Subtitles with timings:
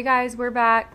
[0.00, 0.94] Hey guys, we're back.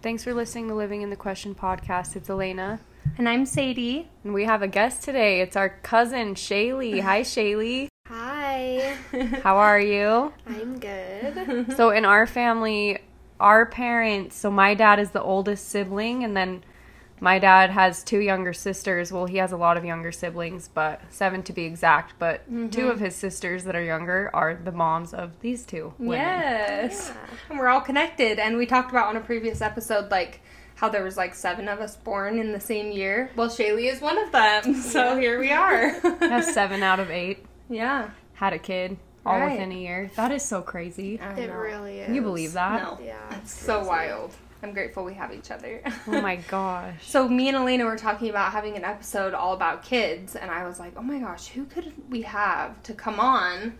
[0.00, 2.14] Thanks for listening to Living in the Question podcast.
[2.14, 2.78] It's Elena.
[3.18, 4.08] And I'm Sadie.
[4.22, 5.40] And we have a guest today.
[5.40, 7.00] It's our cousin, Shaylee.
[7.00, 7.88] Hi, Shaylee.
[8.06, 8.96] Hi,
[9.42, 10.32] How are you?
[10.46, 11.74] I'm good.
[11.76, 13.00] So, in our family,
[13.40, 16.62] our parents, so my dad is the oldest sibling, and then
[17.24, 19.10] my dad has two younger sisters.
[19.10, 22.18] Well, he has a lot of younger siblings, but seven to be exact.
[22.18, 23.04] But two of mm-hmm.
[23.06, 26.20] his sisters that are younger are the moms of these two women.
[26.20, 27.10] Yes.
[27.14, 27.36] Yeah.
[27.48, 28.38] And we're all connected.
[28.38, 30.42] And we talked about on a previous episode, like,
[30.74, 33.30] how there was like seven of us born in the same year.
[33.36, 34.74] Well, Shaylee is one of them.
[34.82, 35.98] So here we are.
[36.18, 37.46] That's seven out of eight.
[37.70, 38.10] yeah.
[38.34, 39.52] Had a kid all Right.
[39.52, 40.10] within a year.
[40.16, 41.14] That is so crazy.
[41.14, 41.54] It know.
[41.54, 42.06] really is.
[42.06, 42.82] Can you believe that?
[42.82, 42.98] No.
[43.02, 44.34] Yeah, It's so wild.
[44.64, 45.82] I'm grateful we have each other.
[46.08, 47.06] Oh my gosh.
[47.06, 50.66] So me and Elena were talking about having an episode all about kids, and I
[50.66, 53.78] was like, "Oh my gosh, who could we have to come on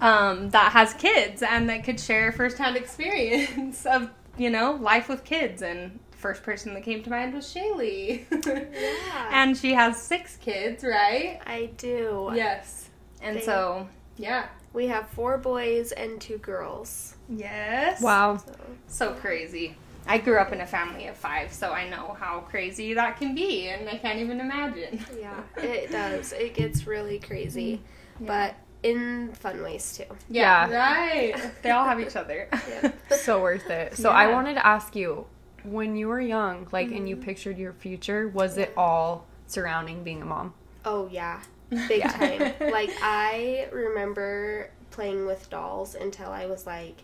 [0.00, 5.22] um, that has kids and that could share firsthand experience of you know life with
[5.24, 9.28] kids?" And first person that came to mind was Shaylee, Yeah.
[9.30, 11.38] and she has six kids, right?
[11.46, 12.32] I do.
[12.34, 12.88] Yes,
[13.22, 17.14] and They- so yeah, We have four boys and two girls.
[17.28, 18.38] yes, Wow.
[18.38, 18.54] So
[18.88, 19.76] so crazy.
[20.06, 23.34] I grew up in a family of five, so I know how crazy that can
[23.34, 25.04] be, and I can't even imagine.
[25.18, 26.32] yeah, it does.
[26.32, 27.82] It gets really crazy,
[28.20, 30.04] but in fun ways too.
[30.30, 30.76] Yeah, Yeah.
[30.76, 31.62] right.
[31.62, 32.48] They all have each other.
[32.68, 32.92] Yeah.
[33.16, 33.96] so worth it.
[33.96, 35.26] So I wanted to ask you,
[35.64, 37.24] when you were young, like, and you mm-hmm.
[37.24, 40.54] pictured your future, was it all surrounding being a mom?
[40.84, 41.40] Oh yeah,
[41.88, 42.54] big time.
[42.60, 47.02] like I remember playing with dolls until I was like,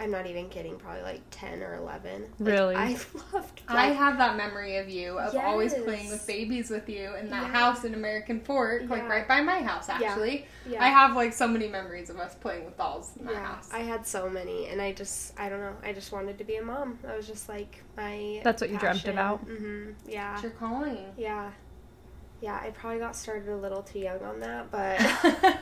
[0.00, 2.22] I'm not even kidding, probably like ten or eleven.
[2.38, 2.74] Like, Really?
[2.76, 2.96] I
[3.32, 3.62] loved.
[3.68, 7.44] I have that memory of you of always playing with babies with you in that
[7.44, 7.52] Yeah.
[7.52, 9.88] house in American Fork, like right by my house.
[9.88, 10.82] Actually, yeah.
[10.82, 13.68] I have like so many memories of us playing with dolls in that yeah, house.
[13.72, 16.56] I had so many, and I just, I don't know, I just wanted to be
[16.56, 16.98] a mom.
[17.08, 18.40] I was just like my.
[18.42, 19.40] That's what you dreamt about?
[19.40, 21.12] hmm Yeah, It's your calling.
[21.16, 21.52] yeah,
[22.44, 22.60] yeah.
[22.62, 24.96] I probably got started a little too young on that, but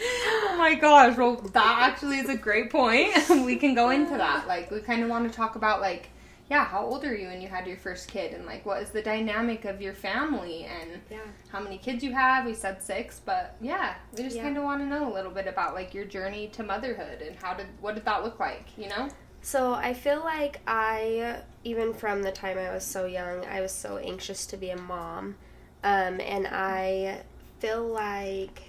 [0.00, 1.16] oh my gosh!
[1.16, 3.12] Well, that actually is a great point.
[3.30, 4.46] we can go into that.
[4.46, 6.10] Like, we kind of want to talk about like,
[6.50, 8.90] yeah, how old are you when you had your first kid, and like, what is
[8.90, 11.18] the dynamic of your family, and yeah,
[11.50, 12.44] how many kids you have.
[12.46, 14.44] We said six, but yeah, we just Yeah.
[14.44, 17.36] kind of want to know a little bit about like your journey to motherhood and
[17.36, 18.66] how did what did that look like?
[18.76, 19.08] You know?
[19.40, 23.70] So I feel like I, even from the time I was so young, I was
[23.70, 25.36] so anxious to be a mom.
[25.84, 27.22] Um, and I
[27.60, 28.62] feel like,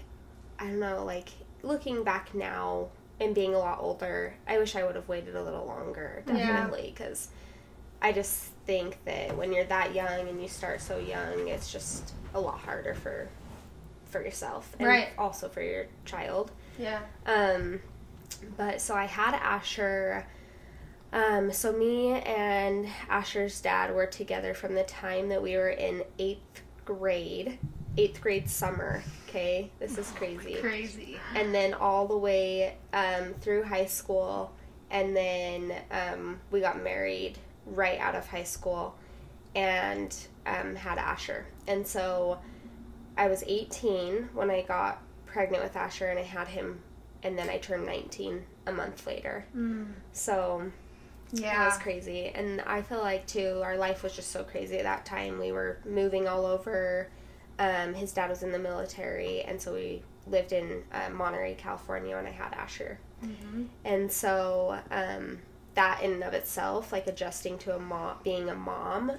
[0.59, 1.29] I don't know, like
[1.63, 2.89] looking back now
[3.19, 6.93] and being a lot older, I wish I would have waited a little longer, definitely.
[6.95, 7.29] Because
[8.01, 12.13] I just think that when you're that young and you start so young, it's just
[12.33, 13.27] a lot harder for
[14.05, 15.09] for yourself and Right.
[15.19, 16.51] also for your child.
[16.79, 16.99] Yeah.
[17.27, 17.79] Um,
[18.57, 20.25] but so I had Asher.
[21.13, 26.03] Um, so me and Asher's dad were together from the time that we were in
[26.17, 27.59] eighth grade,
[27.97, 29.03] eighth grade summer.
[29.27, 30.55] Okay, this is crazy.
[30.55, 31.17] Crazy.
[31.35, 34.51] And then all the way um, through high school,
[34.89, 38.95] and then um, we got married right out of high school,
[39.53, 40.15] and
[40.47, 41.45] um, had Asher.
[41.67, 42.39] And so
[43.17, 46.79] I was 18 when I got pregnant with Asher, and I had him,
[47.21, 49.45] and then I turned 19 a month later.
[50.11, 50.71] So
[51.33, 52.27] that It was crazy.
[52.27, 55.39] And I feel like, too, our life was just so crazy at that time.
[55.39, 57.09] We were moving all over.
[57.57, 62.15] Um, his dad was in the military, and so we lived in uh, Monterey, California,
[62.15, 62.99] when I had Asher.
[63.23, 63.65] Mm-hmm.
[63.83, 65.39] And so um,
[65.75, 69.11] that in and of itself, like adjusting to a mom, being a mom,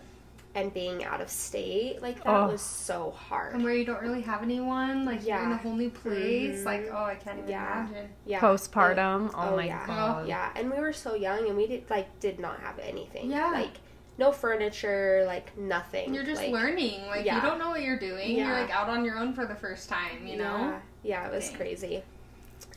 [0.55, 2.49] and being out of state, like that Oh.
[2.49, 3.55] was so hard.
[3.55, 6.64] And where you don't really have anyone, like you're in a whole new place, Mhm.
[6.64, 7.87] like oh, I can't even Yeah.
[7.87, 8.08] imagine.
[8.26, 9.31] yeah, Postpartum.
[9.32, 9.87] Oh, oh, my yeah.
[9.87, 10.26] god.
[10.26, 13.31] Yeah, and we were so young, and we did like did not have anything.
[13.31, 13.50] Yeah.
[13.52, 13.75] like
[14.19, 16.12] no furniture, like nothing.
[16.12, 18.37] You're just like, learning, like you don't know what you're doing.
[18.37, 20.58] You're like out on your own for the first time, you know.
[20.58, 20.81] Yeah,
[21.23, 21.56] yeah, it was Dang.
[21.56, 22.03] crazy.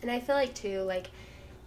[0.02, 1.08] And I feel like too, like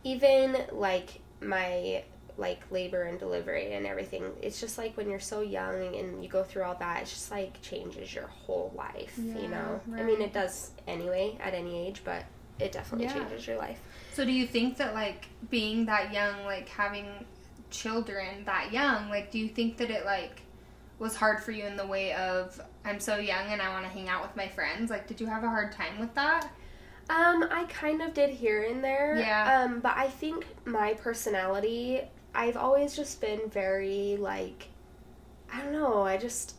[0.05, 2.05] even like my
[2.39, 6.29] like labor and delivery and everything, it's just like when you're so young and you
[6.29, 9.81] go through all that, it's just like changes your whole life, Yeah, you know?
[9.87, 10.03] right.
[10.03, 12.25] I mean it does anyway at any age, but
[12.59, 13.15] it definitely Yeah.
[13.15, 13.81] changes your life.
[14.13, 17.07] So do you think that like being that young, like having
[17.71, 20.43] children that young, like do you think that it like
[20.99, 23.91] was hard for you in the way of I'm so young and I want to
[23.91, 24.91] hang out with my friends?
[24.91, 26.51] Like did you have a hard time with that?
[27.09, 29.17] Um, I kind of did here and there.
[29.19, 29.63] Yeah.
[29.65, 32.03] Um, but I think my personality,
[32.37, 34.69] I've always just been very like,
[35.53, 36.03] I don't know.
[36.03, 36.55] I just,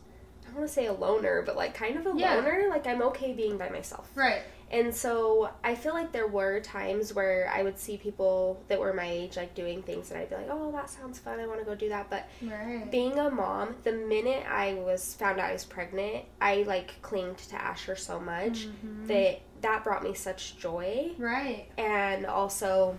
[0.48, 2.34] I want to say a loner, but like kind of a Yeah.
[2.34, 2.66] loner.
[2.68, 4.10] Like I'm okay being by myself.
[4.14, 4.42] Right.
[4.70, 8.92] And so I feel like there were times where I would see people that were
[8.92, 11.40] my age like doing things and I'd be like, "Oh, that sounds fun.
[11.40, 12.86] I want to go do that." But Right.
[12.90, 17.38] being a mom, the minute I was found out I was pregnant, I like clinged
[17.48, 19.06] to Asher so much Mm-hmm.
[19.06, 21.12] that that brought me such joy.
[21.16, 21.64] Right.
[21.78, 22.98] And also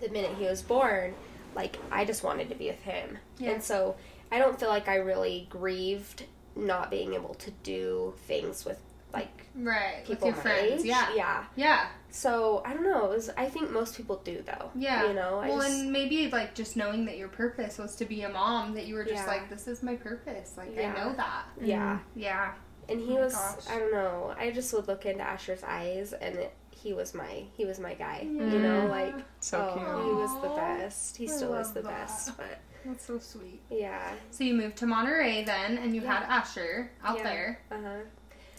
[0.00, 1.14] the minute he was born,
[1.58, 3.18] like I just wanted to be with him.
[3.38, 3.50] Yeah.
[3.50, 3.96] And so
[4.32, 6.24] I don't feel like I really grieved
[6.56, 8.78] not being able to do things with
[9.12, 10.00] like Right.
[10.08, 10.82] With people your friends.
[10.82, 10.86] age.
[10.86, 11.08] Yeah.
[11.16, 11.44] Yeah.
[11.56, 11.86] Yeah.
[12.10, 13.06] So I don't know.
[13.10, 13.30] It was.
[13.36, 14.70] I think most people do though.
[14.76, 15.08] Yeah.
[15.08, 15.40] You know.
[15.40, 18.28] I well, just, and maybe like just knowing that your purpose was to be a
[18.28, 19.26] mom, that you were just Yeah.
[19.26, 20.54] like, this is my purpose.
[20.56, 20.92] Like Yeah.
[20.94, 21.44] I know that.
[21.60, 21.98] yeah.
[22.14, 22.52] Yeah.
[22.88, 23.34] And he Oh was.
[23.34, 23.68] gosh.
[23.68, 24.34] I don't know.
[24.38, 27.44] I just would look into Asher's eyes, and it, he was my.
[27.56, 28.20] He was my guy.
[28.22, 30.06] You know, like So oh, cute.
[30.06, 31.16] he was the best.
[31.16, 31.90] He I still is the that.
[31.90, 32.36] best.
[32.36, 33.60] But That's so sweet.
[33.70, 34.12] yeah.
[34.30, 37.22] So you moved to Monterey then, and you had Asher out Yeah.
[37.24, 37.60] there.
[37.70, 37.98] Uh huh.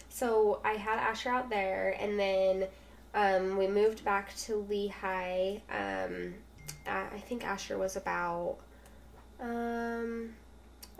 [0.08, 2.66] So I had Asher out there, and then
[3.14, 5.60] um, we moved back to Lehi.
[5.70, 6.34] Um,
[6.86, 8.56] I I think Asher was about,
[9.40, 10.34] um,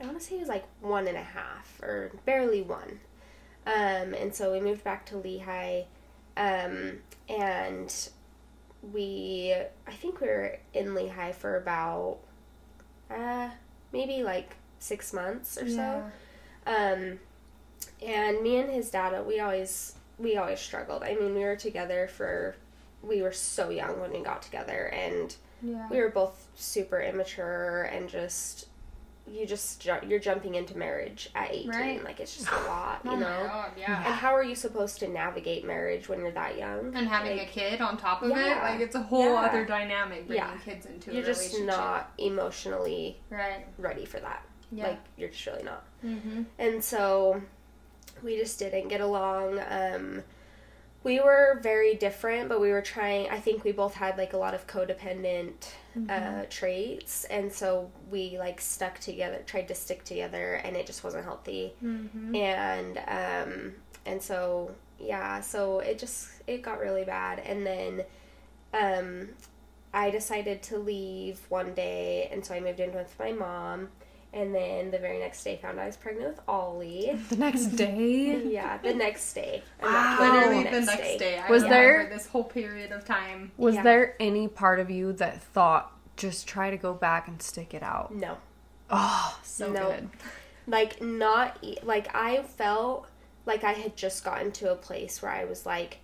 [0.00, 3.00] I want to say he was like one and a half, or barely one.
[3.66, 5.84] Um, and so we moved back to Lehi,
[6.40, 6.98] um,
[7.28, 8.08] and
[8.92, 9.54] we,
[9.86, 12.18] I think we were in Lehi for about,
[13.10, 13.50] uh,
[13.92, 16.02] maybe like six months or so.
[16.66, 17.18] Um,
[18.02, 21.02] and me and his dad, we always we always struggled.
[21.02, 22.54] I mean, we were together for
[23.02, 25.88] we were so young when we got together, and Yeah.
[25.90, 28.66] we were both super immature and just
[29.30, 32.04] you just ju- you're jumping into marriage at 18 Right.
[32.04, 34.04] like it's just a lot you oh know my god, yeah.
[34.04, 37.48] and how are you supposed to navigate marriage when you're that young And having Like,
[37.48, 39.40] a kid on top of it, like it's a whole Yeah.
[39.42, 40.56] other dynamic bringing Yeah.
[40.64, 43.66] kids into you're a just not emotionally right.
[43.78, 44.88] ready for that Yeah.
[44.88, 46.42] like you're just really not mm-hmm.
[46.58, 47.40] and so
[48.22, 50.22] we just didn't get along um
[51.02, 54.36] we were very different but we were trying i think we both had like a
[54.36, 55.72] lot of codependent
[56.08, 57.24] uh, traits.
[57.24, 61.72] And so we like stuck together tried to stick together and it just wasn't healthy.
[61.82, 62.34] Mm-hmm.
[62.34, 63.72] and um
[64.06, 67.40] and so yeah so it just it got really bad.
[67.40, 68.04] And then
[68.72, 69.28] um
[69.92, 73.88] i decided to leave one day and so i moved in with my mom
[74.32, 78.42] and then the very next day found i was pregnant with ollie The next day?
[78.46, 80.18] yeah the next day Wow.
[80.20, 81.38] Literally the next day.
[81.38, 83.50] I Was there- this whole period of time?
[83.56, 83.82] Was Yeah.
[83.82, 87.82] there any part of you that thought, just try to go back and stick it
[87.82, 88.14] out?
[88.14, 88.36] no
[88.90, 89.88] Oh, so No.
[89.90, 90.10] good.
[90.66, 93.06] like not e- like i felt
[93.46, 95.98] like i had just gotten to a place where i was like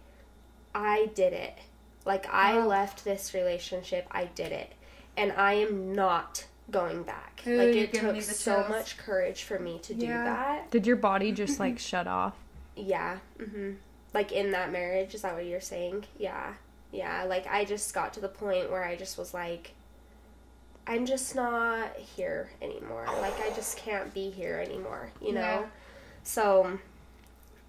[0.74, 1.58] i did it
[2.04, 2.66] like i Oh.
[2.66, 4.72] left this relationship i did it
[5.16, 7.42] and i am not going back.
[7.46, 10.24] Ooh, like it took so much courage for me to do Yeah.
[10.24, 10.70] that.
[10.70, 12.34] Did your body just like shut off?
[12.78, 13.72] yeah hmm
[14.12, 16.04] like in that marriage is that what you're saying?
[16.18, 16.52] Yeah
[16.92, 17.24] yeah.
[17.24, 19.72] Like i just got to the point where i just was like
[20.86, 23.06] i'm just not here anymore.
[23.20, 25.40] Like i just can't be here anymore you know?
[25.40, 25.64] Yeah.
[26.22, 26.78] so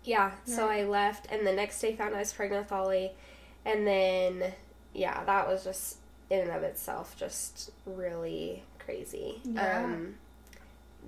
[0.04, 3.12] yeah so i left and the next day found i was pregnant with ollie
[3.66, 4.54] and then
[4.94, 5.98] yeah that was just
[6.30, 9.84] in and of itself just really crazy Yeah.
[9.84, 10.16] um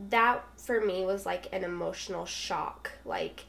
[0.10, 3.46] that for me was like an emotional shock like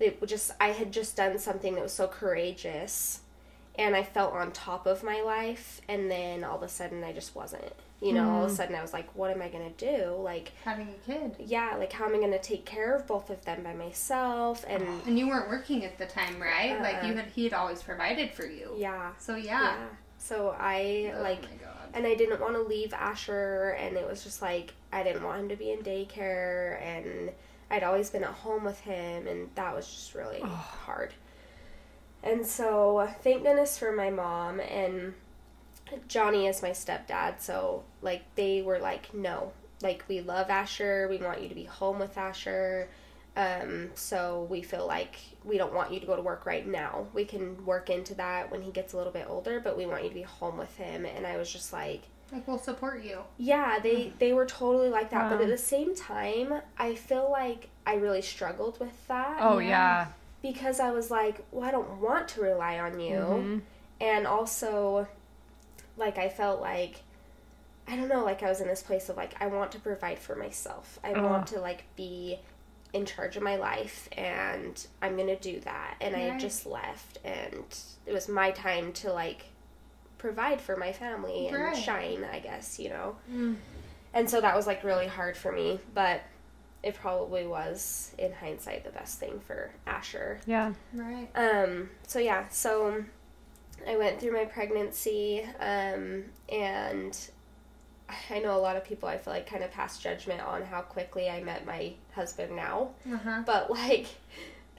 [0.00, 3.20] it just I had just done something that was so courageous
[3.76, 7.12] and I felt on top of my life and then all of a sudden I
[7.12, 7.72] just wasn't.
[8.00, 10.14] You know, all of a sudden I was like, what am I gonna do?
[10.18, 11.36] Like, Having a kid.
[11.38, 14.62] yeah, like how am I gonna take care of both of them by myself?
[14.68, 16.78] And And you weren't working at the time, right?
[16.82, 17.06] like Uh-uh.
[17.06, 18.72] you had he had always provided for you.
[18.76, 19.62] yeah, So yeah.
[19.62, 19.86] yeah.
[20.24, 21.44] So I Oh like
[21.92, 25.40] and I didn't want to leave Asher, and it was just like I didn't want
[25.40, 27.30] him to be in daycare, and
[27.70, 31.12] I'd always been at home with him, and that was just really hard.
[32.22, 35.12] And so, thank goodness for my mom and
[36.08, 37.40] Johnny is my stepdad.
[37.40, 39.52] So, like, they were like, no,
[39.82, 42.88] like we love Asher, we want you to be home with Asher.
[43.36, 47.08] Um, so we feel like we don't want you to go to work right now.
[47.12, 50.02] We can work into that when he gets a little bit older, but we want
[50.04, 51.04] you to be home with him.
[51.04, 53.20] And I was just like, Like we'll support you.
[53.36, 55.30] yeah, they they were totally like that.
[55.30, 59.68] But at the same time, I feel like I really struggled with that Oh Yeah.
[59.68, 60.06] yeah.
[60.40, 63.14] because I was like, well, I don't want to rely on you.
[63.16, 63.60] Mhm.
[64.00, 65.08] And also,
[65.96, 67.02] like, I felt like,
[67.88, 70.18] I don't know, like I was in this place of like, I want to provide
[70.18, 70.98] for myself.
[71.02, 71.22] I Ugh.
[71.24, 72.38] want to like be
[72.94, 75.96] in charge of my life and I'm going to do that.
[76.00, 77.64] And I had just left and
[78.06, 79.46] it was my time to like
[80.16, 81.76] provide for my family and Right.
[81.76, 83.16] shine, I guess, you know.
[83.30, 83.56] Mm.
[84.14, 86.22] And so that was like really hard for me, but
[86.84, 90.38] it probably was in hindsight the best thing for Asher.
[90.46, 90.72] Yeah.
[90.92, 91.28] Right.
[91.34, 93.04] Um, so yeah, so
[93.88, 97.18] I went through my pregnancy, um, and
[98.30, 100.82] I know a lot of people I feel like kind of pass judgment on how
[100.82, 102.90] quickly I met my husband now.
[103.12, 103.42] Uh huh.
[103.46, 104.06] But like,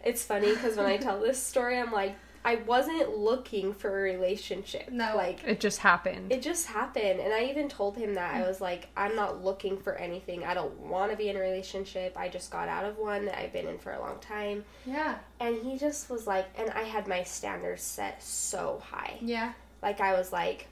[0.04, 4.02] it's funny because when I tell this story, I'm like, I wasn't looking for a
[4.04, 4.92] relationship.
[4.92, 5.16] No.
[5.16, 6.32] like It just happened.
[6.32, 9.78] it just happened, and I even told him that I was like, I'm not looking
[9.80, 10.44] for anything.
[10.44, 12.16] I don't want to be in a relationship.
[12.16, 14.64] I just got out of one that I've been in for a long time.
[14.86, 15.16] Yeah.
[15.40, 19.18] And he just was like, and I had my standards set so high.
[19.22, 19.54] Yeah.
[19.82, 20.68] Like, I was like,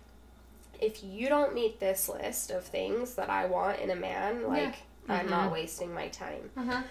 [0.79, 4.75] if you don't meet this list of things that I want in a man, like,
[5.09, 6.49] I'm not wasting my time.
[6.57, 6.81] Uh huh.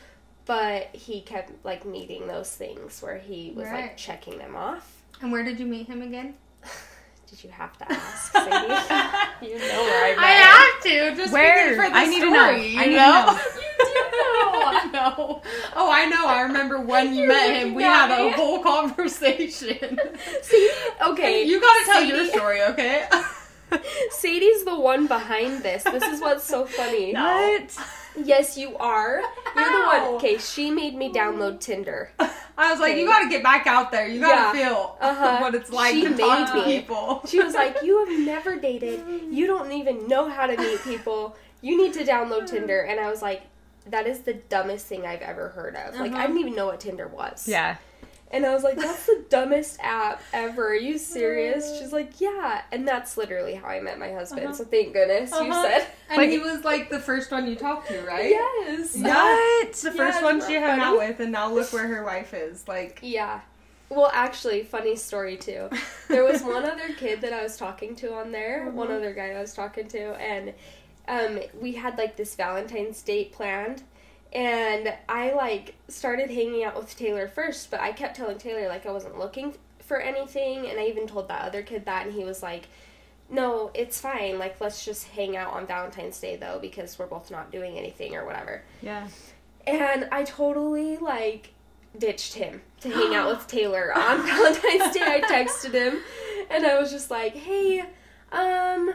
[0.44, 5.02] But he kept, like, meeting those things where he was, like, checking them off.
[5.20, 6.34] And where did you meet him again?
[7.30, 8.46] Did you have to ask, Sadie?
[9.46, 10.42] you know where I met I him.
[10.42, 10.82] have
[11.16, 11.76] to just Where?
[11.76, 12.50] for the I need to know.
[12.50, 13.24] You I need know?
[13.24, 13.32] know.
[13.32, 14.62] you do know.
[14.66, 15.42] I know.
[15.74, 16.26] Oh, I know.
[16.26, 17.72] I remember when you met him.
[17.74, 19.98] We had a whole conversation.
[20.42, 20.70] See,
[21.06, 21.44] okay.
[21.44, 23.08] you gotta tell Sadie- your story, okay?
[24.10, 25.84] Sadie's the one behind this.
[25.84, 27.14] This is what's so funny.
[27.14, 27.78] What?
[28.16, 29.20] Yes, you are.
[29.56, 30.00] You're the one.
[30.16, 32.10] Okay, she made me download Tinder.
[32.18, 33.00] I was like, Okay.
[33.00, 34.06] you gotta get back out there.
[34.06, 35.38] You gotta feel Uh-huh.
[35.40, 37.22] what it's like She to talk to people.
[37.26, 39.02] She was like, You have never dated.
[39.30, 41.36] You don't even know how to meet people.
[41.62, 42.80] You need to download Tinder.
[42.82, 43.42] And I was like,
[43.86, 45.94] That is the dumbest thing I've ever heard of.
[45.94, 46.26] Like, I Uh-huh.
[46.26, 47.48] didn't even know what Tinder was.
[47.48, 47.76] Yeah.
[48.32, 50.68] And I was like, That's the dumbest app ever.
[50.70, 51.78] Are you serious?
[51.78, 52.62] She's like, Yeah.
[52.72, 54.46] And that's literally how I met my husband.
[54.46, 54.54] Uh-huh.
[54.54, 55.62] So thank goodness you Uh-huh.
[55.62, 55.86] said.
[56.08, 58.30] And Like- he was like the first one you talked to, right?
[58.30, 58.96] Yes.
[59.02, 59.72] What?
[59.74, 62.66] The Yeah, first one she hung out with, and now look where her wife is.
[62.66, 63.40] Like, Yeah.
[63.90, 65.68] Well, actually, funny story too.
[66.08, 68.96] There was one other kid that I was talking to on there, one Mhm.
[68.96, 70.54] other guy I was talking to, and
[71.08, 73.82] um, we had like this Valentine's date planned.
[74.32, 78.86] And I like started hanging out with Taylor first, but I kept telling Taylor like
[78.86, 82.24] I wasn't looking for anything, and I even told that other kid that, and he
[82.24, 82.68] was like,
[83.28, 84.38] "No, it's fine.
[84.38, 88.14] Like let's just hang out on Valentine's Day though, because we're both not doing anything
[88.16, 89.08] or whatever." Yeah.
[89.66, 91.52] And I totally like
[91.98, 95.02] ditched him to hang out with Taylor on Valentine's Day.
[95.02, 95.98] I texted him
[96.50, 97.84] and I was just like, "Hey,
[98.32, 98.94] um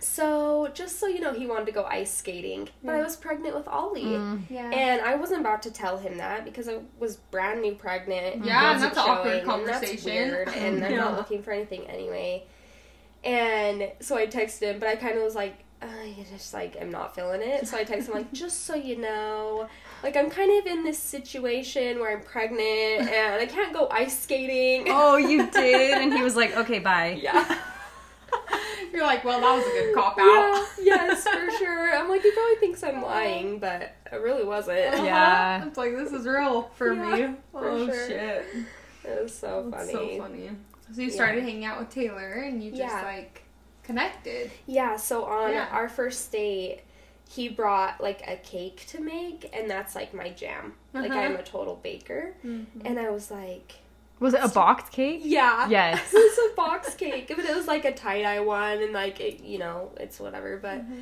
[0.00, 3.54] so just so you know, he wanted to go ice skating, but I was pregnant
[3.54, 4.42] with Ollie." Mm.
[4.50, 4.70] yeah.
[4.70, 8.44] And I wasn't about to tell him that because I was brand new pregnant.
[8.44, 10.10] Yeah, and wasn't that's an awkward showing, and conversation.
[10.12, 12.44] weird, and I'm not looking for anything anyway.
[13.24, 16.76] And so I texted him, but I kind of was like, uh, I just like
[16.80, 17.66] am not feeling it.
[17.68, 19.68] So I texted him like, just so you know,
[20.02, 24.18] like I'm kind of in this situation where I'm pregnant and I can't go ice
[24.18, 24.86] skating.
[24.88, 25.98] Oh, you did?
[25.98, 27.18] And he was like, okay, bye.
[27.22, 27.58] yeah.
[28.92, 30.66] You're like, well, that was a good cop out.
[30.80, 31.94] Yeah, yes, for sure.
[31.96, 34.94] I'm like, he probably thinks I'm lying, but I really wasn't.
[34.94, 35.04] Uh-huh.
[35.04, 35.66] Yeah.
[35.66, 37.34] It's like this is real for Yeah, me.
[37.52, 38.06] for oh sure.
[38.08, 38.46] shit.
[39.04, 40.16] It was so That's funny.
[40.16, 40.50] so funny.
[40.94, 43.02] So you started hanging out with Taylor and you just Yeah.
[43.02, 43.42] like
[43.82, 44.50] connected.
[44.66, 45.68] Yeah, so on Yeah.
[45.70, 46.80] our first date,
[47.28, 50.74] he brought like a cake to make, and that's like my jam.
[50.94, 51.20] Like Uh-huh.
[51.20, 53.74] I'm a total baker, and I was like,
[54.20, 55.20] Was it a box cake?
[55.24, 56.00] yeah, Yes.
[56.12, 59.20] it was a box cake, but it was like a tie dye one, and like
[59.20, 60.56] it, you know, it's whatever.
[60.56, 61.00] But Mm-hmm.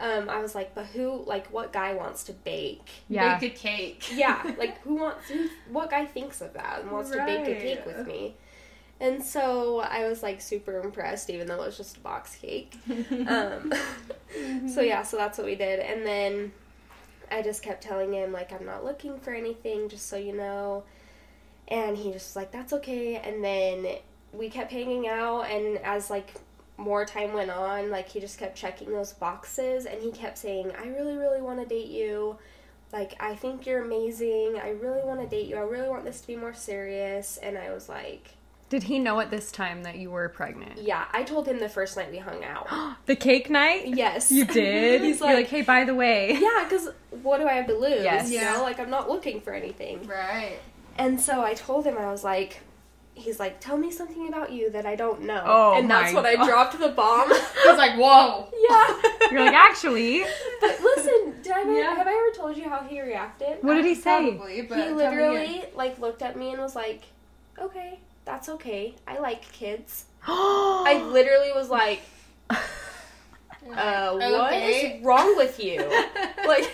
[0.00, 2.88] um, I was like, but who, like, what guy wants to bake?
[3.08, 3.38] Yeah.
[3.38, 4.10] Bake a cake.
[4.14, 7.60] Yeah, like who wants, who, what guy thinks of that and wants to bake a
[7.60, 8.34] cake with me?
[9.00, 12.74] And so I was like super impressed, even though it was just a box cake.
[13.28, 13.72] Um,
[14.68, 16.52] so yeah, so that's what we did, and then
[17.30, 20.84] I just kept telling him like I'm not looking for anything, just so you know.
[21.68, 23.16] And he just was like that's okay.
[23.16, 23.86] And then
[24.32, 26.34] we kept hanging out, and as like
[26.76, 30.72] more time went on, like he just kept checking those boxes, and he kept saying
[30.80, 32.38] I really, really want to date you.
[32.92, 34.58] Like I think you're amazing.
[34.62, 35.56] I really want to date you.
[35.56, 37.36] I really want this to be more serious.
[37.36, 38.30] And I was like,
[38.70, 40.78] Did he know at this time that you were pregnant?
[40.80, 41.04] yeah.
[41.12, 42.66] I told him the first night we hung out.
[43.06, 43.88] the cake night?
[43.88, 45.02] yes, You did?
[45.02, 46.32] He's You're like, hey, by the way.
[46.40, 46.88] Yeah, because
[47.22, 48.02] what do I have to lose?
[48.02, 48.30] Yes.
[48.30, 48.54] You Yeah.
[48.54, 50.06] know, like I'm not looking for anything.
[50.06, 50.58] Right.
[50.98, 52.60] And so I told him, I was like,
[53.14, 55.42] he's like, tell me something about you that I don't know.
[55.44, 57.28] Oh and that's my when I dropped the bomb.
[57.32, 58.48] I was like, whoa.
[58.68, 59.28] yeah.
[59.30, 60.24] You're like, actually,
[60.60, 61.94] But listen, did I ever, Yeah.
[61.94, 63.58] have I ever told you how he reacted?
[63.62, 64.30] what did he say?
[64.36, 67.02] Probably, but he literally like looked at me and was like,
[67.58, 68.94] okay, that's okay.
[69.06, 70.06] I like kids.
[70.26, 72.00] I literally was like,
[72.50, 72.58] again.
[73.78, 75.78] uh, what is wrong with you?
[76.46, 76.70] like,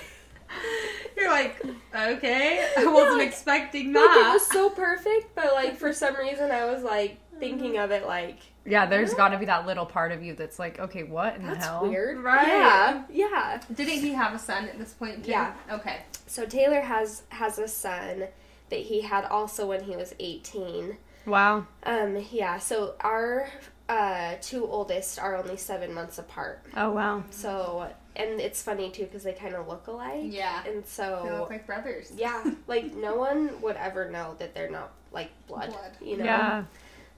[1.17, 1.63] You're like,
[1.95, 2.69] okay.
[2.77, 6.65] I wasn't like- expecting like it was so perfect, but like for some reason I
[6.67, 10.23] was like, thinking of it like Yeah, there's got to be that little part of
[10.23, 11.83] you that's like, okay, what in the hell?
[11.83, 12.19] weird.
[12.19, 12.47] Right.
[12.47, 13.03] Yeah.
[13.11, 13.61] Yeah.
[13.75, 15.31] Didn't he have a son at this point too?
[15.33, 15.53] Yeah.
[15.71, 16.03] Okay.
[16.27, 18.29] So Taylor has has a son
[18.71, 20.97] that he had also when he was 18.
[21.27, 21.67] Wow.
[21.83, 23.49] Um yeah, so our
[23.89, 26.65] uh two oldest are only 7 months apart.
[26.77, 27.25] Oh wow.
[27.31, 30.23] So and it's funny too cuz they kind of look alike.
[30.25, 30.65] Yeah.
[30.67, 32.13] And so They so look like brothers.
[32.17, 35.93] yeah, like no one would ever know that they're not like blood, Blood.
[36.01, 36.25] you know.
[36.25, 36.65] Yeah.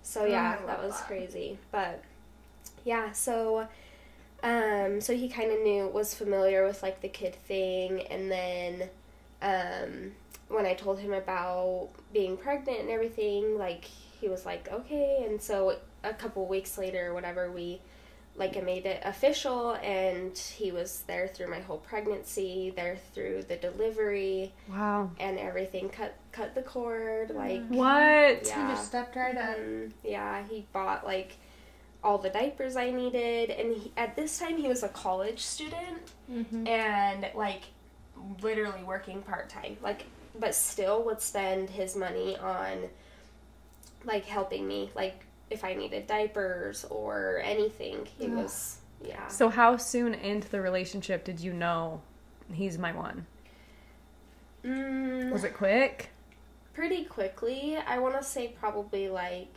[0.03, 1.07] So yeah, I that was that.
[1.07, 1.59] crazy.
[1.71, 2.03] But
[2.85, 3.67] yeah, so
[4.43, 8.89] um so he kind of knew was familiar with like the kid thing and then
[9.43, 10.13] um
[10.49, 15.43] when I told him about being pregnant and everything, like he was like, "Okay." And
[15.43, 17.81] so a couple weeks later or whatever, we
[18.37, 23.45] like I made it official and he was there through my whole pregnancy, there through
[23.49, 25.11] the delivery Wow.
[25.19, 25.89] and everything.
[25.89, 28.47] Cut cut the cord, like What?
[28.47, 28.69] Yeah.
[28.69, 29.57] He just stepped right up.
[29.57, 31.37] um, yeah, he bought like
[32.05, 36.03] all the diapers I needed, and he, at this time he was a college student
[36.31, 36.67] Mm-hmm.
[36.67, 37.63] and like
[38.43, 40.05] literally working part time, like
[40.39, 42.89] but still would spend his money on
[44.05, 48.07] like helping me, like if I needed diapers or anything.
[48.19, 48.33] He Ugh.
[48.33, 49.29] was yeah.
[49.29, 52.01] So how soon into the relationship did you know
[52.53, 53.27] he's my one?
[54.65, 56.11] Mm, Was it quick?
[56.77, 57.77] pretty quickly.
[57.77, 59.55] I want to say probably like.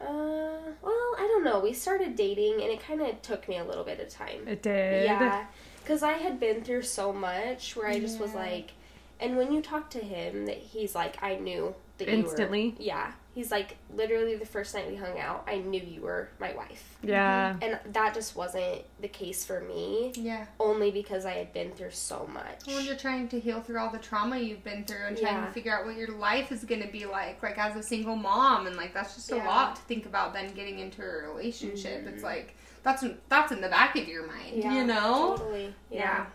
[0.00, 1.60] Uh, well, I don't know.
[1.60, 4.46] We started dating, and it kind of took me a little bit of time.
[4.46, 5.04] It did.
[5.04, 5.46] Yeah,
[5.82, 8.72] because I had been through so much where I just was like,
[9.20, 12.28] and when you talk to him, that he's like, I knew that you were.
[12.28, 12.74] Instantly?
[12.78, 16.52] Yeah, he's like, literally the first night we hung out, I knew you were my
[16.56, 17.54] wife, Yeah.
[17.62, 20.10] and that just wasn't the case for me.
[20.16, 20.46] Yeah.
[20.58, 22.66] Only because I had been through so much.
[22.66, 25.46] Well, you're trying to heal through all the trauma you've been through and trying Yeah.
[25.46, 28.16] to figure out what your life is going to be like, like as a single
[28.16, 29.46] mom, and like that's just a Yeah.
[29.46, 30.32] lot to think about.
[30.32, 32.08] Then getting into a relationship, Mhm.
[32.14, 35.36] it's like that's that's in the back of your mind, Yeah, you know?
[35.36, 35.72] Totally.
[35.90, 36.00] Yeah.
[36.00, 36.26] Yeah.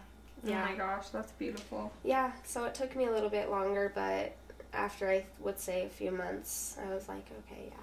[0.45, 0.65] Oh Yeah.
[0.65, 1.91] my gosh, that's beautiful.
[2.03, 4.35] Yeah, so it took me a little bit longer, but
[4.73, 7.75] after I would say a few months, I was like, okay, yeah.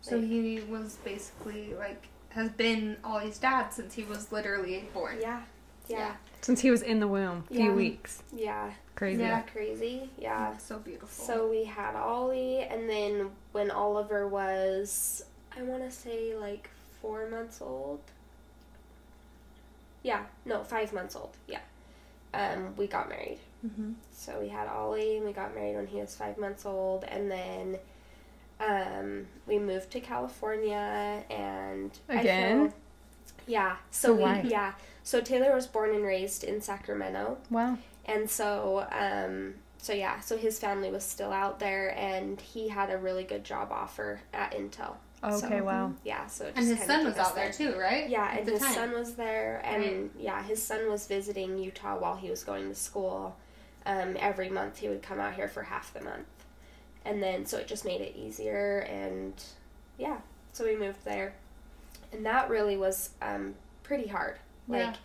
[0.00, 5.18] So Like- he was basically like has been Ollie's dad since he was literally born.
[5.20, 5.42] Yeah.
[5.88, 6.16] Yeah.
[6.42, 7.72] Since he was in the womb, few Yeah.
[7.74, 8.22] weeks.
[8.32, 8.72] Yeah.
[8.94, 9.22] Crazy.
[9.22, 9.28] Yeah.
[9.28, 9.42] Yeah.
[9.42, 10.10] Crazy.
[10.18, 10.56] Yeah.
[10.58, 11.08] So beautiful.
[11.08, 15.24] So we had Ollie, and then when Oliver was,
[15.56, 16.68] I want to say like
[17.00, 18.00] four months old.
[20.02, 21.36] Yeah, no, five months old.
[21.48, 21.60] Yeah.
[22.36, 23.38] Um, we got married.
[23.62, 27.04] hmm So we had Ollie, and we got married when he was five months old,
[27.04, 27.78] and then
[28.60, 32.68] um, we moved to California, and Again?
[32.70, 32.74] feel-
[33.46, 33.76] yeah.
[33.90, 34.40] So, So we, why?
[34.46, 34.72] yeah.
[35.02, 37.78] So Taylor was born and raised in Sacramento, Wow.
[38.06, 40.18] and so um, so yeah.
[40.20, 44.20] So his family was still out there, and he had a really good job offer
[44.34, 44.94] at Intel.
[45.24, 45.92] Okay, So, wow.
[46.04, 46.26] Yeah.
[46.26, 48.08] So it And his son was out there too, right?
[48.08, 48.74] yeah, At and the his time.
[48.74, 52.74] son was there, and yeah, his son was visiting Utah while he was going to
[52.74, 53.36] school.
[53.86, 56.26] Um, every month he would come out here for half the month,
[57.04, 59.32] and then so it just made it easier, and
[59.98, 60.18] yeah,
[60.52, 61.34] so we moved there,
[62.12, 64.38] and that really was um, pretty hard.
[64.68, 64.88] Yeah.
[64.88, 64.96] Like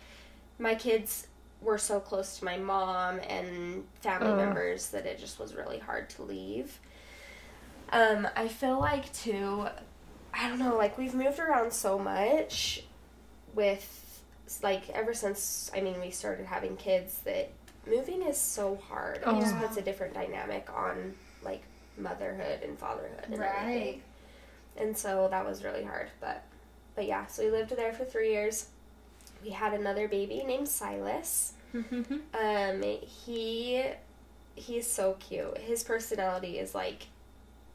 [0.58, 1.26] my kids
[1.60, 4.36] were so close to my mom and family Ugh.
[4.36, 6.78] members that it just was really hard to leave.
[7.92, 9.66] Um, I feel like too,
[10.34, 12.82] I don't know, like we've moved around so much
[13.54, 13.98] with
[14.62, 17.50] like ever since I mean we started having kids that
[17.86, 19.18] moving is so hard.
[19.18, 21.62] It just puts a different dynamic on like
[21.98, 23.50] motherhood and fatherhood and Right.
[23.54, 24.02] everything.
[24.76, 26.42] And so that was really hard, but
[26.94, 28.66] but yeah, so we lived there for 3 years.
[29.42, 31.54] We had another baby named Silas.
[32.34, 33.84] Um he
[34.54, 35.56] he's so cute.
[35.58, 37.06] His personality is like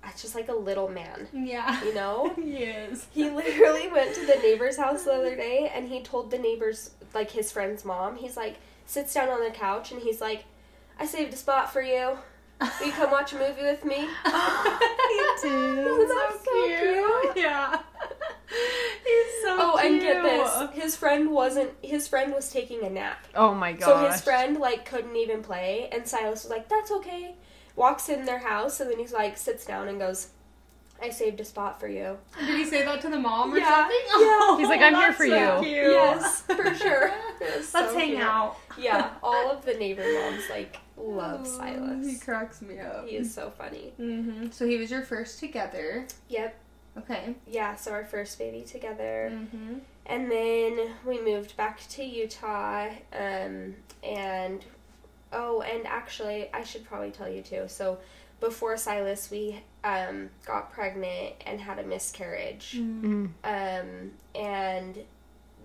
[0.06, 1.84] it's just like a little man, yeah.
[1.84, 2.34] you know?
[2.44, 3.08] Yes.
[3.12, 6.92] He literally went to the neighbor's house the other day and he told the neighbor's,
[7.14, 10.46] like his friend's mom, he's like, sits down on the couch and he's like,
[11.00, 12.18] I saved a spot for you.
[12.60, 13.98] Will you come watch a movie with me?
[14.26, 15.44] he did.
[15.88, 16.68] Isn't that so
[17.34, 17.38] cute?
[17.38, 17.80] Yeah.
[18.50, 19.92] He's so Oh, cute.
[19.92, 20.84] and get this.
[20.84, 23.28] His friend wasn't, his friend was taking a nap.
[23.36, 23.86] Oh my god.
[23.86, 27.36] So his friend, like, couldn't even play and Silas was like, that's okay.
[27.78, 30.32] Walks in their house and then he's like, sits down and goes,
[31.02, 32.18] I saved a spot for you.
[32.40, 33.98] Did he say that to the mom or Yeah, something?
[34.08, 34.38] yeah.
[34.50, 35.92] Oh, He's like, "I'm here for so you." cute.
[35.94, 37.08] Yes, for sure.
[37.40, 38.22] It was Let's so hang cute.
[38.22, 38.58] out.
[38.80, 43.08] Yeah, all of the neighbor moms like love Oh, He cracks me up.
[43.08, 43.94] He is so funny.
[43.98, 46.08] hmm So he was your first together.
[46.30, 46.56] Yep.
[46.98, 47.36] Okay.
[47.46, 49.30] Yeah, so our first baby together.
[49.32, 49.76] Mm-hmm.
[50.08, 52.90] And then we moved back to Utah.
[53.14, 54.66] Um, and
[55.34, 57.66] oh, and actually, I should probably tell you too.
[57.68, 57.98] So
[58.40, 62.76] before Silas, we um, got pregnant and had a miscarriage.
[62.78, 63.30] Mm.
[63.44, 64.98] Um, and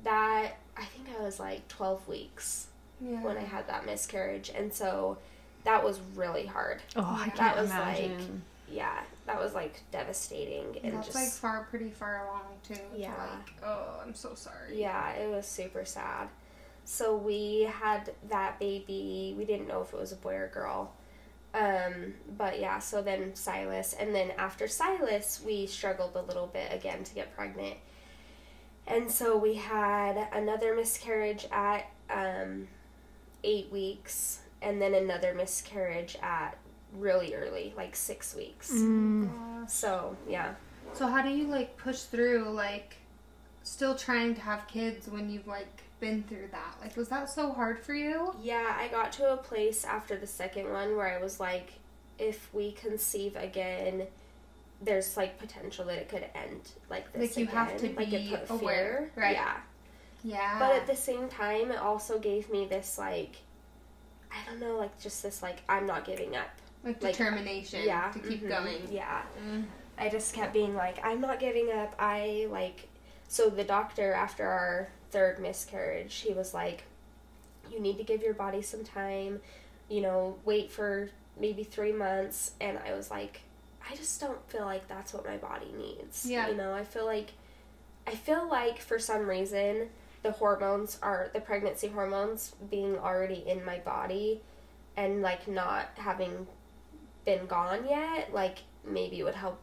[0.05, 2.67] that, I think I was like 12 weeks
[3.01, 3.23] Yeah.
[3.23, 4.51] when I had that miscarriage.
[4.55, 5.19] And so
[5.65, 6.81] that was really hard.
[6.97, 8.43] Oh, I can't That was like- imagine.
[8.71, 10.79] Yeah, that was like devastating.
[10.83, 12.75] And That's just, like far, pretty far along too.
[12.75, 13.11] to, Yeah.
[13.11, 14.81] like, oh, I'm so sorry.
[14.81, 16.29] Yeah, it was super sad.
[16.85, 19.35] So we had that baby.
[19.39, 20.93] We didn't know if it was a boy or girl.
[21.55, 26.73] Um, but yeah, so then Silas, and then after Silas, we struggled a little bit
[26.73, 27.77] again to get pregnant.
[28.87, 32.69] And so we had another miscarriage at um,
[33.45, 36.57] eight weeks, and then another miscarriage at
[36.97, 38.73] really early, like six weeks.
[38.73, 39.69] Mm.
[39.69, 40.55] So yeah,
[40.95, 42.97] So how do you like push through like
[43.63, 46.75] still trying to have kids when you've like been through that?
[46.83, 48.35] Like was that so hard for you?
[48.43, 51.75] Yeah, I got to a place after the second one where I was like,
[52.19, 54.09] if we conceive again,
[54.83, 57.37] there's like potential that it could end like this.
[57.37, 59.23] Like, you have to like be it put aware, fear.
[59.25, 59.33] right.
[59.37, 59.57] Yeah.
[60.25, 60.59] Yeah.
[60.59, 63.37] But at the same time, it also gave me this like,
[64.31, 66.51] I don't know, like just this like I'm not giving up.
[66.85, 68.11] like like, determination Yeah.
[68.11, 68.89] to keep mhm, going.
[68.91, 69.23] Yeah.
[69.49, 69.65] Mm.
[69.99, 71.95] I just kept being like, I'm not giving up.
[71.99, 72.89] I like.
[73.33, 76.85] So the doctor, after our third miscarriage, he was like,
[77.73, 79.41] you need to give your body some time,
[79.89, 81.09] you know, wait for
[81.41, 82.51] maybe three months.
[82.61, 83.41] And I was like,
[83.91, 86.27] I just don't feel like that's what my body needs.
[86.27, 86.49] Yeah.
[86.49, 87.31] You know, I feel like,
[88.07, 89.89] I feel like for some reason,
[90.23, 94.43] the hormones are, the pregnancy hormones being already in my body
[94.95, 96.47] and like not having
[97.25, 99.63] been gone yet, like maybe it would help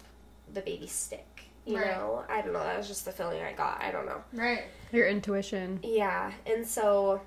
[0.52, 1.39] the baby stick.
[1.66, 1.88] You Right.
[1.92, 2.64] know, I don't know.
[2.64, 3.82] That was just the feeling I got.
[3.82, 4.24] I don't know.
[4.34, 4.64] Right.
[4.92, 5.80] Your intuition.
[5.84, 7.22] Yeah, and so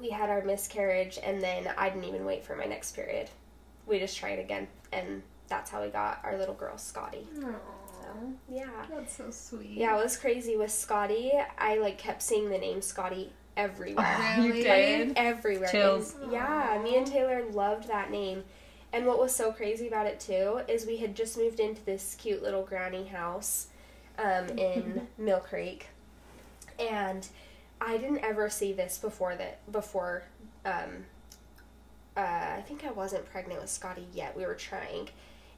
[0.00, 3.28] we had our miscarriage, and then I didn't even wait for my next period.
[3.86, 7.26] We just tried again, and that's how we got our little girl, Scotty.
[7.38, 7.54] Aww.
[8.48, 8.64] Yeah.
[8.90, 9.70] That's so sweet.
[9.70, 11.32] Yeah, it was crazy with Scotty.
[11.58, 14.16] I like kept seeing the name Scotty everywhere.
[14.38, 14.62] Oh, you Really?
[14.64, 15.12] did.
[15.16, 15.68] everywhere.
[15.68, 16.16] Chills.
[16.20, 18.42] And, yeah, me and Taylor loved that name.
[18.92, 22.16] And what was so crazy about it too is we had just moved into this
[22.18, 23.68] cute little granny house
[24.18, 25.88] um, in Mill Creek,
[26.78, 27.26] and
[27.80, 30.24] I didn't ever see this before that before.
[30.64, 31.04] Um,
[32.16, 34.36] uh, I think I wasn't pregnant with Scotty yet.
[34.36, 35.08] We were trying,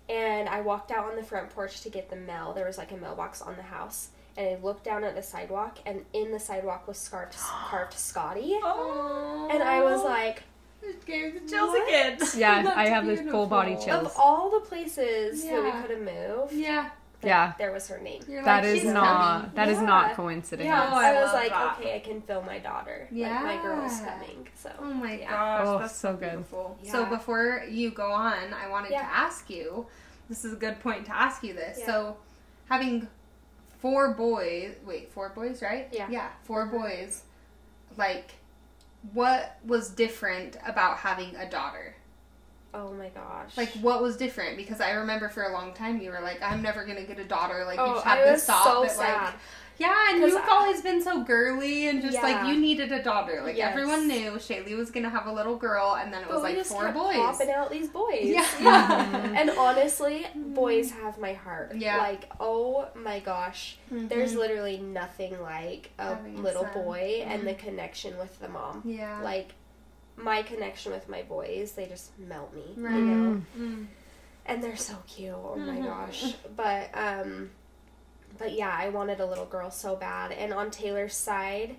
[0.09, 2.53] and I walked out on the front porch to get the mail.
[2.53, 4.11] There was like a mailbox on the house.
[4.35, 8.59] And I looked down at the sidewalk, and in the sidewalk was carved, carved Scotty.
[8.63, 9.49] Oh.
[9.51, 10.45] And I was like,
[10.83, 11.89] it gave the chills What?
[11.89, 12.19] again.
[12.37, 13.93] Yeah, That's I have this full body beautiful.
[14.01, 14.07] chill.
[14.07, 16.91] of all the places that we could have moved, Yeah.
[17.21, 17.53] that- Yeah.
[17.59, 18.23] there was her name.
[18.29, 19.41] You're That like, is not.
[19.43, 19.51] coming.
[19.55, 19.85] That is Yeah.
[19.85, 20.67] not coincidence.
[20.67, 21.79] Yeah, Oh, I I, was like, that.
[21.79, 23.09] okay, I can feel my daughter.
[23.13, 24.07] like my girl's Yeah.
[24.19, 24.49] coming.
[24.55, 25.31] So Oh my Yeah.
[25.31, 26.31] gosh, Oh, that's so so good.
[26.31, 26.79] beautiful.
[26.85, 29.03] So before you go on, I wanted Yeah.
[29.03, 29.87] to ask you.
[30.29, 31.79] This is a good point to ask you this.
[31.81, 31.87] Yeah.
[31.87, 32.17] So,
[32.71, 33.09] having
[33.81, 35.89] four boys, wait, four boys, right?
[35.93, 36.07] Yeah.
[36.09, 36.71] Yeah, 4 Mhm.
[36.71, 37.25] boys.
[37.99, 38.31] Like,
[39.13, 41.95] what was different about having a daughter?
[42.75, 44.57] oh my gosh, Like, what was different?
[44.57, 47.25] Because I remember for a long time you were like, "I'm never gonna get a
[47.25, 49.25] daughter." Like, you oh, just had I this thought so that, sad.
[49.25, 49.35] like,
[49.83, 53.41] yeah, and you've I- always been so girly and just like you needed a daughter.
[53.43, 53.71] Like Yes.
[53.73, 56.57] everyone knew Shaylee was gonna have a little girl, and then it but was like
[56.57, 57.17] just four boys.
[57.17, 58.25] popping out these boys.
[58.25, 58.45] Yeah.
[58.61, 59.37] Mhm.
[59.37, 61.75] and honestly, boys have my heart.
[61.77, 61.97] Yeah.
[61.99, 63.79] Like, oh my gosh.
[63.91, 64.39] There's Mhm.
[64.39, 66.75] literally nothing like a little son.
[66.85, 67.47] boy and Mhm.
[67.47, 68.83] the connection with the mom.
[68.85, 69.51] yeah, Like,
[70.17, 72.75] my connection with my boys, they just melt me.
[72.77, 72.95] Right.
[72.95, 73.43] You know?
[73.59, 73.87] Mm.
[74.45, 75.33] and they're so cute.
[75.33, 75.85] Oh my Mhm.
[75.85, 76.35] gosh!
[76.57, 77.51] But um,
[78.43, 80.33] but yeah, I wanted a little girl so bad.
[80.33, 81.77] And on Taylor's side,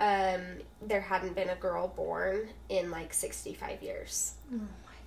[0.00, 0.40] um,
[0.80, 4.32] there hadn't been a girl born in like sixty five years.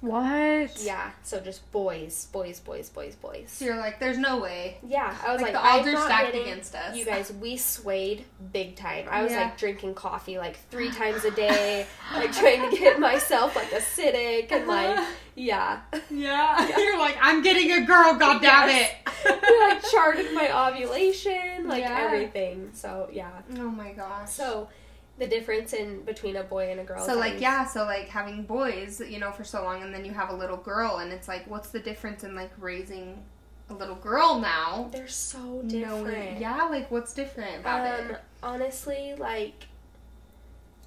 [0.02, 0.82] What?
[0.82, 3.50] Yeah, so just boys, boys, boys, boys, boys.
[3.52, 6.26] So you're like, "There's no way." Yeah, I was Like, like, the odds are stacked
[6.34, 6.96] getting- against us.
[6.98, 9.06] You guys, we swayed big time.
[9.12, 9.44] I was Yeah.
[9.44, 11.86] like drinking coffee like three times a day,
[12.16, 15.00] like trying to get myself like acidic and like
[15.42, 15.82] yeah.
[16.10, 16.78] yeah.
[16.78, 18.92] you're like, "I'm getting a girl." God damn Yes.
[19.26, 19.42] it!
[19.50, 22.00] we like charted my ovulation, like Yeah.
[22.06, 22.70] everything.
[22.74, 23.32] So yeah.
[23.58, 24.30] oh my gosh.
[24.30, 24.70] So
[25.18, 27.04] the difference in between a boy and a girl.
[27.06, 30.12] So like yeah, so like having boys, you know, for so long, and then you
[30.14, 33.24] have a little girl, and it's like, what's the difference in like raising
[33.70, 34.90] a little girl now?
[34.92, 36.40] they're so different.
[36.40, 38.22] yeah, like what's different about Um, it?
[38.44, 39.66] honestly, like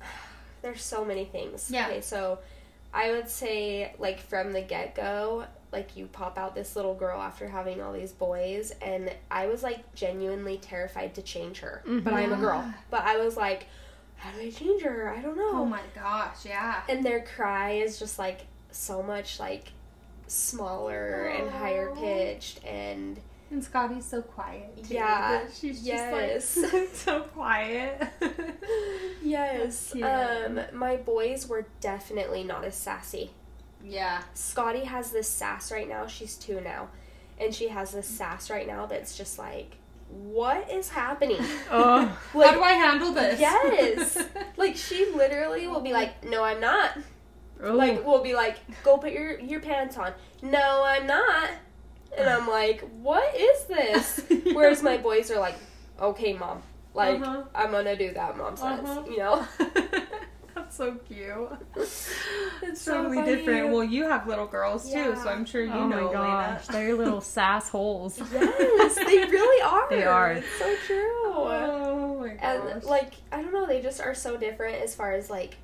[0.63, 1.71] there's so many things.
[1.71, 1.87] Yeah.
[1.89, 2.39] Okay, so
[2.95, 7.21] I would say like from the get go, like you pop out this little girl
[7.21, 11.83] after having all these boys, and I was like genuinely terrified to change her.
[11.85, 12.61] But I'm a girl.
[12.61, 12.71] Mm-hmm.
[12.91, 13.67] But I was like,
[14.17, 15.13] how do I change her?
[15.13, 15.51] I don't know.
[15.53, 16.83] Oh my gosh, yeah.
[16.89, 19.73] and their cry is just like so much like
[20.27, 23.19] smaller and higher pitched and
[23.51, 24.85] And Scotty's so quiet.
[24.85, 24.95] Too.
[24.95, 26.55] Yeah, She's yes.
[26.55, 28.03] just like so quiet.
[29.23, 29.95] yes.
[29.95, 33.31] Um my boys were definitely not as sassy.
[33.85, 34.23] yeah.
[34.35, 36.07] Scotty has this sass right now.
[36.07, 36.89] She's 2 now.
[37.39, 39.77] And she has this sass right now that's just like
[40.11, 41.39] what is happening?
[41.71, 43.41] Oh, How do I handle this?
[43.41, 44.19] Yes.
[44.57, 46.97] Like she literally will be like, "No, I'm not."
[47.61, 51.51] Like we'll be like, "Go put your your pants on." No, I'm not.
[52.17, 55.57] And I'm like, "What is this?" Whereas my boys are like,
[56.01, 56.63] "Okay, mom.
[56.95, 57.45] Like Uh-huh.
[57.55, 59.03] I'm gonna do that, mom says." Uh-huh.
[59.11, 59.47] You know?
[60.55, 61.51] That's so cute.
[61.77, 63.35] It's so totally funny.
[63.37, 63.71] different.
[63.73, 65.21] Well, you have little girls too, Yeah.
[65.23, 66.73] so I'm sure you oh know my gosh, Elena.
[66.87, 68.19] they're little sass holes.
[68.33, 69.89] Yes, they really are.
[69.91, 70.33] They are.
[70.33, 71.11] It's so true.
[71.27, 72.39] Oh my gosh.
[72.43, 75.57] and like I don't know, they just are so different as far as like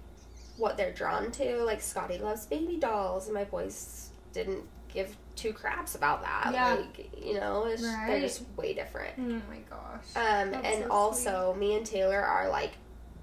[0.57, 1.63] what they're drawn to.
[1.63, 6.51] Like Scotty loves baby dolls, and my boys didn't give two craps about that.
[6.53, 6.75] Yeah.
[6.75, 9.15] Like you know, it's, they're just way different.
[9.19, 10.05] oh my gosh.
[10.17, 12.73] Um, That's and so also me and Taylor are like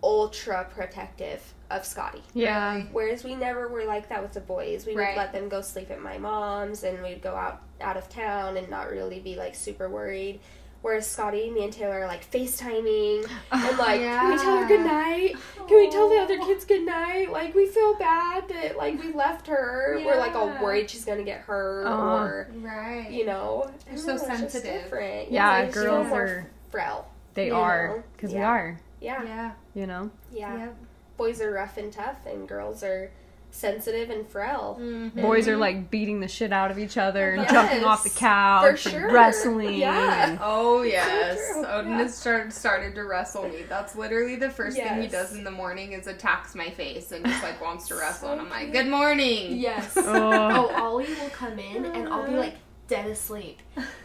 [0.04, 2.24] ultra protective of Scotty.
[2.34, 2.84] Yeah.
[2.92, 4.86] Whereas we never were like that with the boys.
[4.86, 8.10] We would let them go sleep at my mom's and we'd go out out of
[8.10, 10.40] town and not really be like super worried.
[10.82, 14.86] Whereas Scotty, me and Taylor are like FaceTiming and like, can we tell her good
[14.86, 15.36] night?
[15.68, 17.32] Can we tell the other kids good night?
[17.32, 20.02] Like we feel bad that like we left her.
[20.06, 22.24] We're like all worried she's gonna get hurt Uh-huh.
[22.24, 23.10] or Right.
[23.12, 23.70] you know.
[23.88, 24.84] I They're so know, it's just sensitive.
[24.84, 25.32] different.
[25.32, 27.08] Yeah, they just feel girls more are- frail.
[27.34, 28.04] They are know?
[28.16, 28.80] because we are.
[29.02, 29.24] Yeah.
[29.24, 29.52] Yeah.
[29.74, 30.10] You know.
[30.32, 30.58] Yeah.
[30.58, 30.76] Yep.
[31.18, 33.12] Boys are rough and tough and girls are
[33.58, 34.78] sensitive and frail.
[34.80, 35.22] Mhm.
[35.22, 37.52] Boys are like beating the shit out of each other and Yes.
[37.52, 39.12] jumping off the couch For and sure.
[39.12, 39.74] wrestling.
[39.76, 40.30] Yeah.
[40.30, 41.98] and- Oh yes, true, Odin yeah.
[41.98, 43.64] has started started to wrestle me.
[43.68, 47.26] That's literally the first thing he does in the morning is attacks my face and
[47.26, 49.96] just like wants to wrestle, So and I'm like, "Good morning." Yes.
[49.98, 50.70] Oh.
[50.72, 52.56] oh, Ollie will come in and I'll be like
[52.88, 53.60] dead asleep.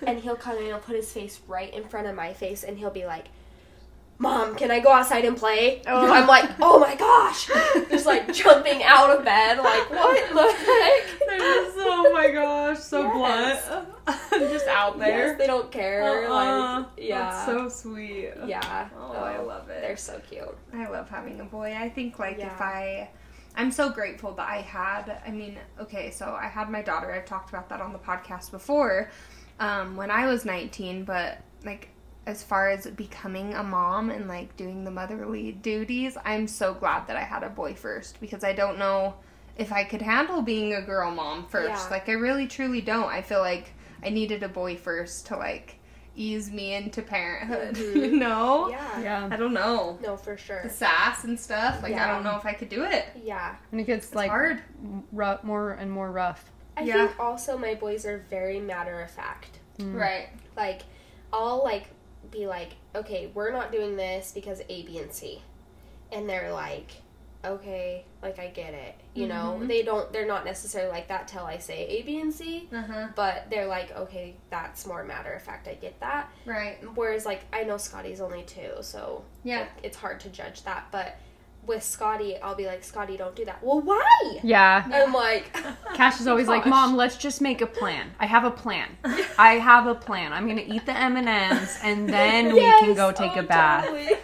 [0.07, 2.65] And he'll come in and he'll put his face right in front of my face
[2.65, 3.27] and he'll be like,
[4.23, 5.83] Mom, can I go outside and play?
[5.87, 6.11] Oh.
[6.13, 7.47] I'm like, oh my gosh!
[7.91, 11.29] Just like jumping out of bed, like, what the heck?
[11.29, 13.67] They're just, oh my gosh, so Yes.
[13.69, 13.89] blunt,
[14.51, 15.27] just out there.
[15.29, 16.05] Yes, they don't care.
[16.29, 16.79] Uh-uh.
[16.81, 17.31] Like, yeah.
[17.31, 18.31] That's so sweet.
[18.47, 18.89] yeah.
[18.97, 19.81] Oh, I love it.
[19.83, 20.57] They're so cute.
[20.73, 21.75] I love having a boy.
[21.77, 22.47] I think like Yeah.
[22.55, 23.11] if I
[23.57, 27.13] I'm so grateful that I had I mean, okay, so I had my daughter.
[27.13, 29.11] I've talked about that on the podcast before.
[29.59, 31.89] Um, when I was 19, but like
[32.27, 37.07] as far as becoming a mom and like doing the motherly duties, I'm so glad
[37.09, 39.15] that I had a boy first because I don't know
[39.59, 41.69] if I could handle being a girl mom first.
[41.85, 41.89] Yeah.
[41.91, 43.09] Like I really truly don't.
[43.09, 43.73] I feel like
[44.05, 45.79] I needed a boy first to like
[46.15, 47.95] ease me into parenthood, Mhm.
[48.13, 48.69] you know?
[48.69, 49.01] Yeah.
[49.01, 49.29] Yeah.
[49.31, 50.61] I don't know No, for sure.
[50.63, 51.83] the sass and stuff.
[51.83, 53.07] Like I don't know if I could do it.
[53.25, 53.57] Yeah.
[53.73, 54.61] And it gets It's like hard.
[55.11, 56.51] rough, more and more rough.
[56.77, 57.07] I Yeah.
[57.09, 59.59] think also my boys are very matter of fact.
[59.79, 59.99] Mm.
[59.99, 60.29] Right.
[60.57, 60.83] Like,
[61.33, 61.89] I'll like
[62.33, 65.41] be like, okay, we're not doing this because A, B, and C,
[66.11, 66.91] and they're like,
[67.45, 68.95] okay, like I get it.
[69.15, 69.69] You know, Mhm.
[69.69, 70.13] they don't.
[70.13, 73.09] They're not necessarily like that till I say A, B, and C, Uh huh.
[73.15, 75.69] but they're like, okay, that's more matter of fact.
[75.69, 76.31] I get that.
[76.47, 76.79] Right.
[76.95, 79.63] Whereas like I know Scotty's only two, so Yeah.
[79.63, 81.17] it- it's hard to judge that, but.
[81.65, 83.63] With Scotty, I'll be like, Scotty, don't do that.
[83.63, 84.41] Well, why?
[84.43, 84.85] Yeah.
[84.93, 85.53] I'm like,
[85.95, 86.71] Cash is always like, Gosh.
[86.71, 88.11] "Mom, let's just make a plan.
[88.19, 88.89] I have a plan.
[89.39, 90.33] I have a plan.
[90.33, 93.43] I'm gonna eat the M and M's, and then we can go take oh, a
[93.45, 94.11] bath." totally.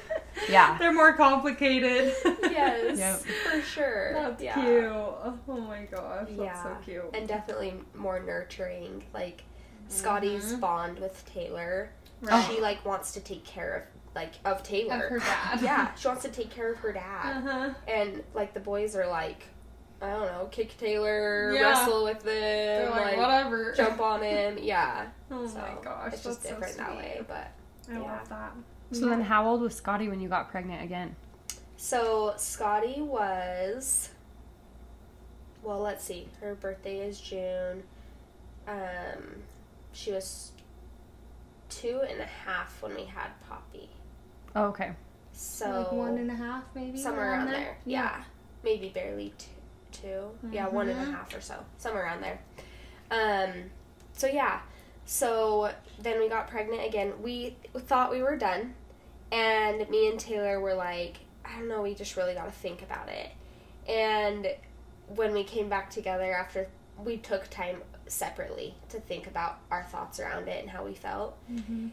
[0.48, 0.78] Yeah.
[0.78, 2.14] They're more complicated.
[2.42, 3.20] yes, Yep.
[3.20, 4.12] for sure.
[4.14, 4.54] That's yeah.
[4.54, 4.84] cute.
[4.84, 6.28] Oh my gosh.
[6.28, 6.62] That's Yeah.
[6.62, 7.04] so cute.
[7.12, 9.02] And definitely more nurturing.
[9.12, 9.42] Like
[9.88, 11.90] Scotty's bond with Taylor,
[12.22, 12.26] Mm-hmm.
[12.34, 12.50] Right.
[12.50, 15.04] she like wants to take care of like of Taylor.
[15.04, 15.58] Of her dad.
[15.62, 17.36] yeah, she wants to take care of her dad.
[17.38, 17.70] Uh-huh.
[17.86, 19.44] And like the boys are like,
[20.02, 21.62] I don't know, kick Taylor, Yeah.
[21.70, 23.74] wrestle with them, They're like, like, whatever.
[23.76, 24.58] jump on him.
[24.62, 25.06] Yeah.
[25.30, 26.12] Oh so my gosh.
[26.14, 27.20] it's just that's different so that way.
[27.26, 27.50] But
[27.90, 27.98] I Yeah.
[28.00, 28.52] love that.
[28.92, 31.14] So then, how old was Scotty when you got pregnant again?
[31.76, 34.08] so Scotty was.
[35.62, 36.28] Well, let's see.
[36.40, 37.82] Her birthday is June.
[38.66, 39.42] Um,
[39.92, 40.52] she was
[41.68, 43.90] two and a half when we had Poppy.
[44.58, 44.92] Oh, okay.
[45.32, 47.78] So like one and a half, maybe somewhere around there.
[47.84, 48.22] Yeah.
[48.64, 49.48] maybe barely two.
[49.92, 50.30] two.
[50.50, 51.36] Yeah, one and a Mhm.
[51.36, 52.40] or so, somewhere around there.
[53.10, 53.70] Um,
[54.12, 54.60] so yeah,
[55.06, 57.22] so then we got pregnant again.
[57.22, 58.74] We thought we were done,
[59.30, 62.82] and me and Taylor were like, I don't know, we just really got to think
[62.82, 63.30] about it.
[63.88, 64.54] And
[65.06, 66.68] when we came back together after
[67.02, 71.36] we took time separately to think about our thoughts around it and how we felt.
[71.50, 71.88] Mm-hmm.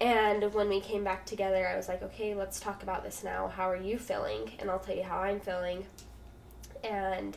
[0.00, 3.48] And when we came back together, I was like, okay, let's talk about this now.
[3.48, 4.50] How are you feeling?
[4.58, 5.84] And I'll tell you how I'm feeling.
[6.82, 7.36] And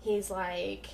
[0.00, 0.86] he's like,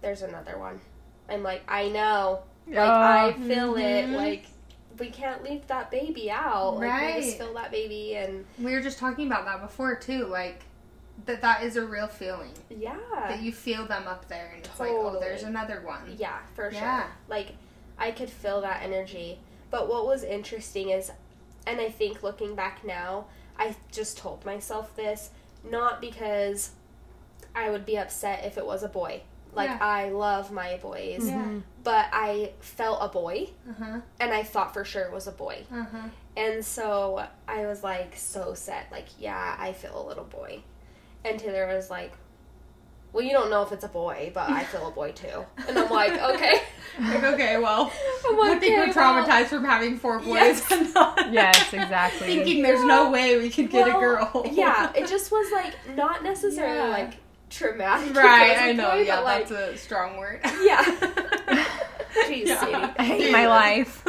[0.00, 0.80] there's another one.
[1.28, 2.42] I'm like, I know.
[2.66, 2.82] Like Oh.
[2.90, 4.06] I feel it.
[4.06, 4.16] Mhm.
[4.16, 4.46] Like
[4.98, 6.76] we can't leave that baby out.
[6.76, 7.22] Like we Right.
[7.22, 10.62] just feel that baby and We were just talking about that before too, like
[11.26, 12.52] that that is a real feeling.
[12.70, 12.96] yeah.
[13.12, 15.20] That you feel them up there and it's like, oh, Totally.
[15.20, 16.14] there's another one.
[16.16, 16.80] Yeah, for sure.
[16.80, 17.08] Yeah.
[17.28, 17.48] Like
[17.98, 19.38] I could feel that energy.
[19.74, 21.10] But what was interesting is
[21.66, 23.24] and I think looking back now,
[23.58, 25.30] I just told myself this
[25.68, 26.70] not because
[27.56, 29.22] I would be upset if it was a boy.
[29.52, 29.78] Like Yeah.
[29.80, 31.42] I love my boys, Yeah.
[31.42, 31.62] Mhm.
[31.82, 34.00] but I felt a boy Uh-huh.
[34.20, 35.64] and I thought for sure it was a boy.
[35.72, 36.08] Uh-huh.
[36.36, 40.62] And so I was like so set, like, yeah, I feel a little boy.
[41.24, 42.12] And Taylor was like,
[43.14, 45.44] well, you don't know if it's a boy, but I feel a boy too.
[45.68, 46.60] And I'm like, okay.
[47.00, 47.92] Like, okay, well,
[48.28, 50.66] I'm like, I think we're okay, well, traumatized from having four boys Yes.
[50.72, 52.26] and not Yes, exactly.
[52.26, 54.46] thinking there's no way we could get well, a girl.
[54.52, 56.88] yeah, it just was like not necessarily Yeah.
[56.88, 57.14] like
[57.50, 58.16] traumatic.
[58.16, 58.90] Right, was a I know.
[58.90, 60.40] boy, yeah, but, like, that's a strong word.
[60.60, 60.82] Yeah.
[62.26, 62.74] Jeez, Sadie.
[62.98, 64.02] I hate my life.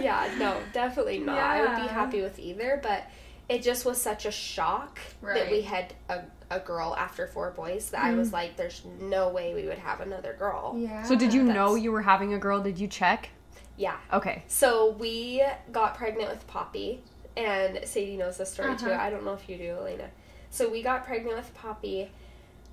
[0.00, 1.38] yeah, no, definitely not.
[1.38, 3.04] I would be happy with either, but
[3.48, 7.90] it just was such a shock that we had a, a girl after four boys
[7.90, 10.74] that I was like, there's no way we would have another girl.
[10.78, 11.02] Yeah.
[11.02, 12.62] So did you know you were having a girl?
[12.62, 13.30] Did you check?
[13.76, 13.96] Yeah.
[14.12, 14.44] Okay.
[14.48, 17.02] So we got pregnant with Poppy,
[17.36, 18.90] and Sadie knows the story too.
[18.90, 19.02] Uh-huh.
[19.02, 20.10] I don't know if you do, Elena.
[20.50, 22.10] So we got pregnant with Poppy,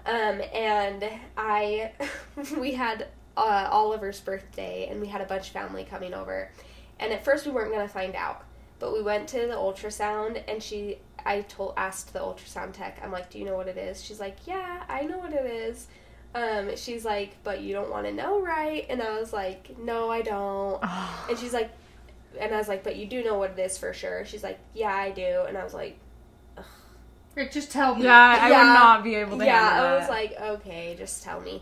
[0.05, 1.05] um, and
[1.37, 1.91] I,
[2.57, 6.51] we had uh, Oliver's birthday, and we had a bunch of family coming over,
[6.99, 8.43] and at first we weren't gonna find out,
[8.79, 13.11] but we went to the ultrasound, and she, I told, asked the ultrasound tech, I'm
[13.11, 14.03] like, do you know what it is?
[14.03, 15.87] She's like, yeah, I know what it is.
[16.33, 18.85] Um, she's like, but you don't want to know, right?
[18.89, 20.81] And I was like, no, I don't.
[21.29, 21.71] And she's like,
[22.39, 24.23] and I was like, but you do know what it is for sure.
[24.25, 25.43] She's like, yeah, I do.
[25.47, 25.97] And I was like,
[27.35, 28.03] Rick, just tell me.
[28.03, 28.57] Yeah, I Yeah.
[28.57, 29.69] would not be able to yeah.
[29.81, 30.09] I was that.
[30.09, 31.61] like, okay, just tell me.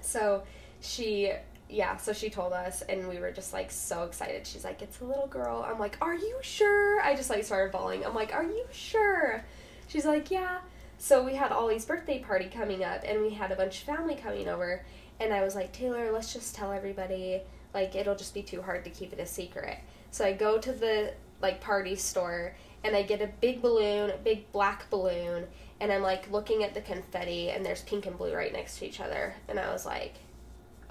[0.00, 0.42] So
[0.80, 1.32] she,
[1.72, 4.46] yeah, so she told us, and we were just like so excited.
[4.46, 5.66] She's like, it's a little girl.
[5.66, 7.00] I'm like, are you sure?
[7.00, 8.04] I just like started bawling.
[8.04, 9.42] I'm like, are you sure?
[9.88, 10.58] She's like, yeah.
[10.98, 14.14] So we had Ollie's birthday party coming up, and we had a bunch of family
[14.14, 14.84] coming over.
[15.18, 17.40] And I was like, Taylor, let's just tell everybody.
[17.74, 19.78] Like, it'll just be too hard to keep it a secret.
[20.10, 22.54] So I go to the like party store,
[22.84, 25.46] and I get a big balloon, a big black balloon,
[25.80, 28.86] and I'm like looking at the confetti, and there's pink and blue right next to
[28.86, 29.34] each other.
[29.48, 30.14] And I was like,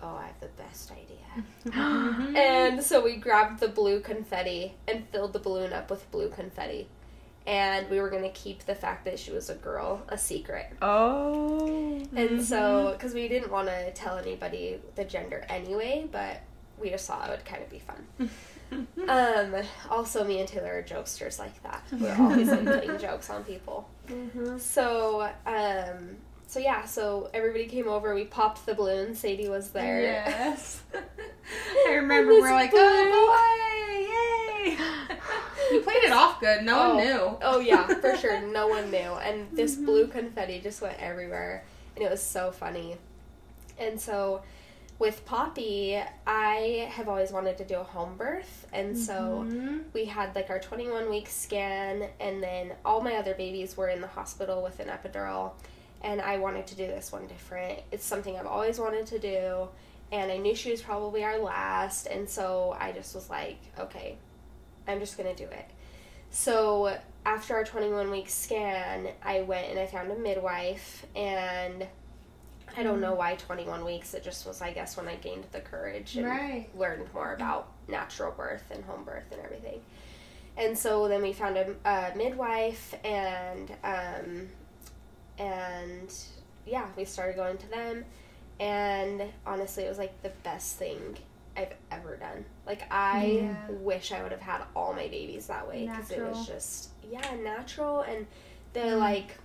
[0.02, 1.08] oh, I have the best idea.
[2.38, 6.88] And so we grabbed the blue confetti and filled the balloon up with blue confetti.
[7.48, 10.68] And we were going to keep the fact that she was a girl a secret.
[10.82, 12.06] oh.
[12.16, 16.42] And so, because we didn't want to tell anybody the gender anyway, but
[16.80, 18.30] we just thought it would kind of be fun.
[19.06, 19.54] Um,
[19.90, 21.84] also, me and Taylor are jokesters like that.
[21.92, 23.90] We're always like putting jokes on people.
[24.60, 26.16] So, um,
[26.52, 28.14] so yeah, so everybody came over.
[28.14, 29.16] We popped the balloon.
[29.16, 30.02] Sadie was there.
[30.02, 30.82] Yes.
[31.88, 34.78] I remember we're like, oh boy, yay!
[35.72, 36.64] you played it off good.
[36.64, 36.96] No Oh.
[36.96, 37.38] one knew.
[37.42, 38.42] Oh yeah, for sure.
[38.42, 39.86] No one knew, and this Mm-hmm.
[39.86, 41.64] blue confetti just went everywhere,
[41.96, 42.98] and it was so funny.
[43.80, 44.42] And so,
[45.00, 49.84] with Poppy, I have always wanted to do a home birth, and so Mhm.
[49.94, 54.02] we had like our 21 week scan, and then all my other babies were in
[54.02, 55.54] the hospital with an epidural,
[56.04, 57.80] and I wanted to do this one different.
[57.92, 59.68] It's something I've always wanted to do,
[60.12, 64.18] and I knew she was probably our last, and so I just was like, okay,
[64.88, 65.66] I'm just gonna do it.
[66.30, 71.86] So after our 21 week scan, I went and I found a midwife, and
[72.78, 74.14] I don't know why 21 weeks.
[74.14, 76.70] It just was, I guess, when I gained the courage and Right.
[76.78, 79.82] learned more about natural birth and home birth and everything.
[80.58, 84.48] And so then we found a, a midwife, and um,
[85.38, 86.14] and
[86.66, 88.06] yeah, we started going to them.
[88.60, 91.18] And honestly, it was like the best thing
[91.58, 92.46] I've ever done.
[92.66, 93.56] Like I Yeah.
[93.70, 97.36] wish I would have had all my babies that way because it was just yeah
[97.44, 98.28] natural and
[98.74, 99.00] the Mm.
[99.00, 99.38] like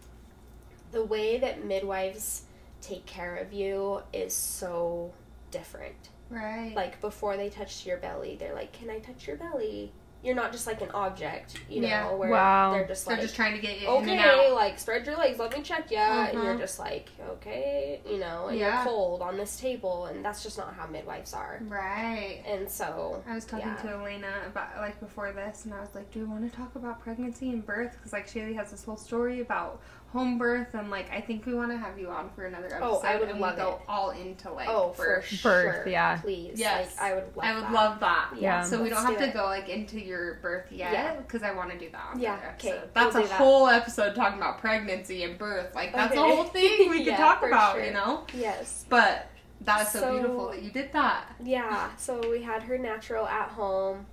[0.93, 2.43] the way that midwives
[2.81, 5.13] take care of you is so
[5.51, 6.11] different.
[6.31, 6.73] Right.
[6.77, 9.93] Like before they touch your belly, they're like, "Can I touch your belly?"
[10.27, 12.11] You're not just like an object, you know, Yeah.
[12.11, 12.73] where Wow.
[12.73, 14.55] they're just like they're like, just trying to get you in and okay, out.
[14.55, 16.59] like spread your legs, let me check ya, and you're Uh-huh.
[16.61, 18.75] just like, okay, you know, and Yeah.
[18.83, 21.61] you're cold on this table, and that's just not how midwives are.
[21.69, 22.43] Right.
[22.45, 23.77] And so, I was talking Yeah.
[23.83, 26.75] to Elena about like before this, and I was like, "Do we want to talk
[26.75, 29.81] about pregnancy and birth?" Because like Shaylee has this whole story about
[30.13, 32.85] home birth, and like I think we want to have you on for another episode.
[32.85, 33.81] Oh, I would and love we go it.
[33.89, 35.27] all into like oh, for birth.
[35.27, 36.17] sure, Birth, yeah.
[36.19, 36.95] please, Yes.
[36.97, 37.73] like I would love I would that.
[37.73, 38.31] love that.
[38.41, 38.63] Yeah.
[38.63, 39.35] So we Let's don't have do to it.
[39.35, 41.17] go like into your birth yet Yeah.
[41.17, 42.07] because I want to do that.
[42.15, 42.81] On Yeah, okay.
[42.95, 43.37] That's we'll a that.
[43.37, 45.75] whole episode talking about pregnancy and birth.
[45.75, 47.75] Like that's a whole thing we could talk about.
[47.75, 47.85] sure.
[47.85, 48.25] You know.
[48.35, 48.87] Yes.
[48.89, 49.29] But
[49.63, 51.25] That is so, So- beautiful that you did that.
[51.43, 54.07] Yeah, so we had her natural at home,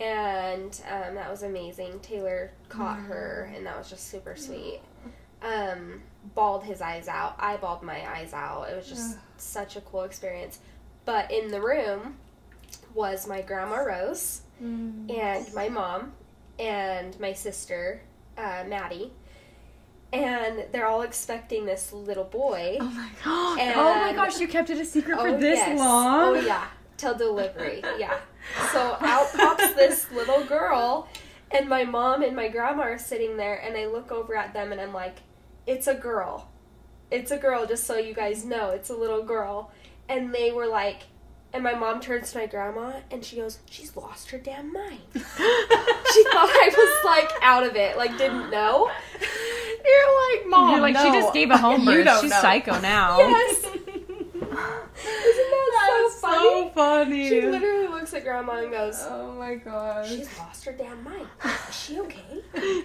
[0.00, 2.00] and um, that was amazing.
[2.00, 4.80] Taylor caught her, and that was just super sweet.
[5.44, 6.00] Um,
[6.34, 7.36] bawled his eyes out.
[7.38, 8.64] I bawled my eyes out.
[8.70, 10.58] It was just such a cool experience.
[11.04, 12.16] But in the room
[12.94, 16.12] was my grandma Rose and my mom
[16.58, 18.00] and my sister
[18.38, 19.12] uh, Maddie,
[20.12, 22.78] and they're all expecting this little boy.
[22.80, 23.58] Oh my god.
[23.58, 25.78] And- oh my gosh, you kept it a secret for Oh, this yes.
[25.78, 26.20] long?
[26.20, 26.66] Oh yeah,
[26.96, 27.82] till delivery.
[27.98, 28.16] Yeah.
[28.72, 31.08] So out pops this little girl,
[31.50, 34.70] and my mom and my grandma are sitting there, and I look over at them,
[34.72, 35.16] and I'm like,
[35.66, 36.50] "It's a girl,
[37.10, 39.70] it's a girl." Just so you guys know, it's a little girl,
[40.08, 41.02] and they were like.
[41.52, 45.02] And my mom turns to my grandma and she goes, She's lost her damn mind.
[45.14, 48.90] she thought I was like out of it, like didn't know.
[49.84, 50.70] You're like, mom.
[50.72, 52.20] You're like, she just gave a home birth.
[52.20, 52.40] She's know.
[52.40, 53.18] psycho now.
[53.18, 53.64] Yes.
[53.64, 56.38] Isn't that so funny?
[56.38, 57.28] so funny.
[57.28, 57.83] She literally
[58.26, 60.08] at grandma and goes, oh my gosh.
[60.08, 61.26] She's lost her damn mind.
[61.68, 62.42] Is she okay?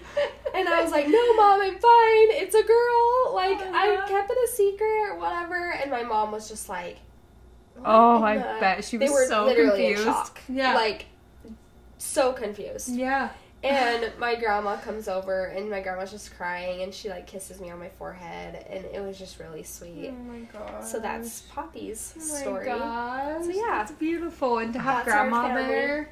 [0.56, 2.32] And I was like, No, mom, I'm fine.
[2.42, 3.34] It's a girl.
[3.36, 4.08] Like, I Uh-huh.
[4.08, 5.72] kept it a secret or whatever.
[5.74, 6.98] And my mom was just like,
[7.86, 10.00] Oh, I the-" bet she They was were so literally confused.
[10.08, 10.40] in shock.
[10.50, 10.74] Yeah.
[10.74, 11.06] Like,
[11.98, 12.90] so confused.
[12.90, 13.30] yeah.
[13.62, 17.70] And my grandma comes over and my grandma's just crying and she like kisses me
[17.70, 20.14] on my forehead and it was just really sweet.
[20.14, 20.86] Oh my god.
[20.86, 22.66] So that's Poppy's oh my story.
[22.66, 23.44] Gosh.
[23.46, 23.82] So, yeah.
[23.82, 24.60] It's beautiful.
[24.60, 26.10] And to have That's grandma there.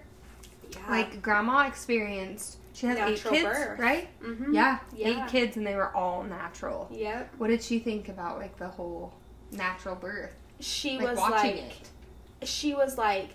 [0.71, 0.79] Yeah.
[0.89, 2.57] Like grandma experienced.
[2.73, 3.79] She has Natural eight kids, birth.
[3.79, 4.07] right?
[4.21, 4.53] Mhm.
[4.53, 5.07] Yeah, Yeah.
[5.23, 6.87] eight kids, and they were all natural.
[6.91, 7.33] Yep.
[7.39, 9.13] What did she think about like the whole
[9.51, 10.35] natural birth?
[10.59, 11.81] She Like was watching like
[12.41, 12.47] it.
[12.47, 13.29] she was like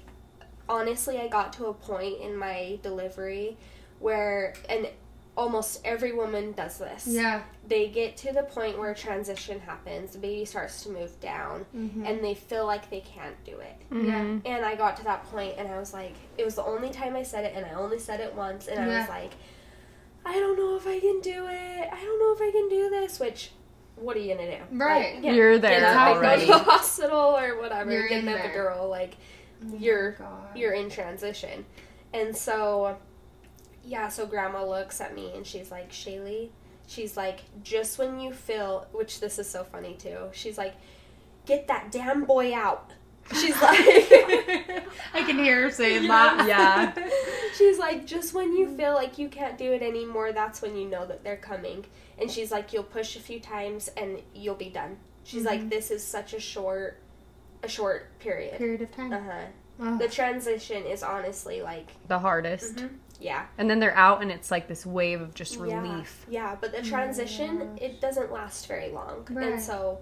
[0.69, 3.57] honestly i got to a point in my delivery
[4.03, 4.89] where and
[5.35, 7.43] almost every woman does this Yeah.
[7.67, 12.05] they get to the point where transition happens the baby starts to move down Mm-hmm.
[12.05, 14.43] and they feel like they can't do it Mhm.
[14.45, 17.17] and i got to that point and i was like it was the only time
[17.17, 19.33] i said it and i only said it once and i was like
[20.27, 22.91] i don't know if i can do it i don't know if i can do
[22.91, 23.53] this which
[23.97, 25.15] what are you gonna do Right.
[25.17, 26.47] Like, yeah, You're get there up already.
[26.47, 28.51] go to the hospital or whatever You're get in an there.
[28.51, 29.17] epidural like
[29.65, 30.57] Oh you're God.
[30.57, 31.65] you're in transition.
[32.13, 32.99] And so,
[33.85, 36.51] yeah, so grandma looks at me and she's like, Shaylee,
[36.87, 40.75] she's like, just when you feel, which this is so funny too, she's like,
[41.47, 42.91] get that damn boy out.
[43.33, 43.79] She's like,
[45.15, 46.09] I can hear her saying Yeah.
[46.09, 46.47] that.
[46.49, 47.09] Yeah.
[47.57, 50.89] she's like, just when you feel like you can't do it anymore, that's when you
[50.89, 51.85] know that they're coming.
[52.19, 54.97] And she's like, you'll push a few times and you'll be done.
[55.25, 55.71] She's like, Mhm.
[55.71, 56.99] this is such a short,
[57.63, 58.59] a short period.
[58.59, 59.13] Period of time.
[59.13, 59.41] Uh huh.
[59.81, 59.99] Ugh.
[60.01, 62.77] The transition is honestly like, The hardest.
[62.77, 62.91] mhm,
[63.23, 63.47] yeah.
[63.59, 66.27] And then they're out and it's like this wave of just relief.
[66.29, 67.85] Yeah, but the transition Yeah.
[67.87, 69.53] it doesn't last very long, Right.
[69.53, 69.99] and so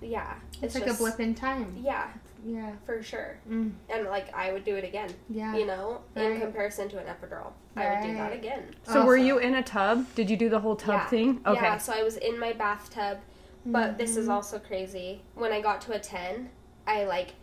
[0.00, 1.76] yeah, it's, like just- a blip in time.
[1.80, 2.08] Yeah,
[2.44, 2.72] Yeah.
[2.84, 3.38] for sure.
[3.48, 3.70] Mm.
[3.88, 5.54] And like I would do it again, Yeah.
[5.56, 8.74] you know, in comparison to an epidural, I would do that again.
[8.82, 10.06] So were you in a tub?
[10.16, 11.06] Did you do the whole tub Yeah.
[11.08, 11.40] thing?
[11.46, 11.62] Okay.
[11.62, 13.18] Yeah, so I was in my bathtub,
[13.64, 14.32] but this is Mhm.
[14.32, 15.22] also crazy.
[15.36, 16.50] When I got to a ten,
[16.86, 17.34] I like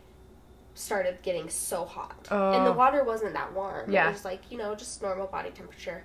[0.74, 2.76] started getting so hot, and the Oh.
[2.76, 3.90] water wasn't that warm.
[3.90, 4.08] Yeah.
[4.08, 6.04] it was like you know just normal body temperature.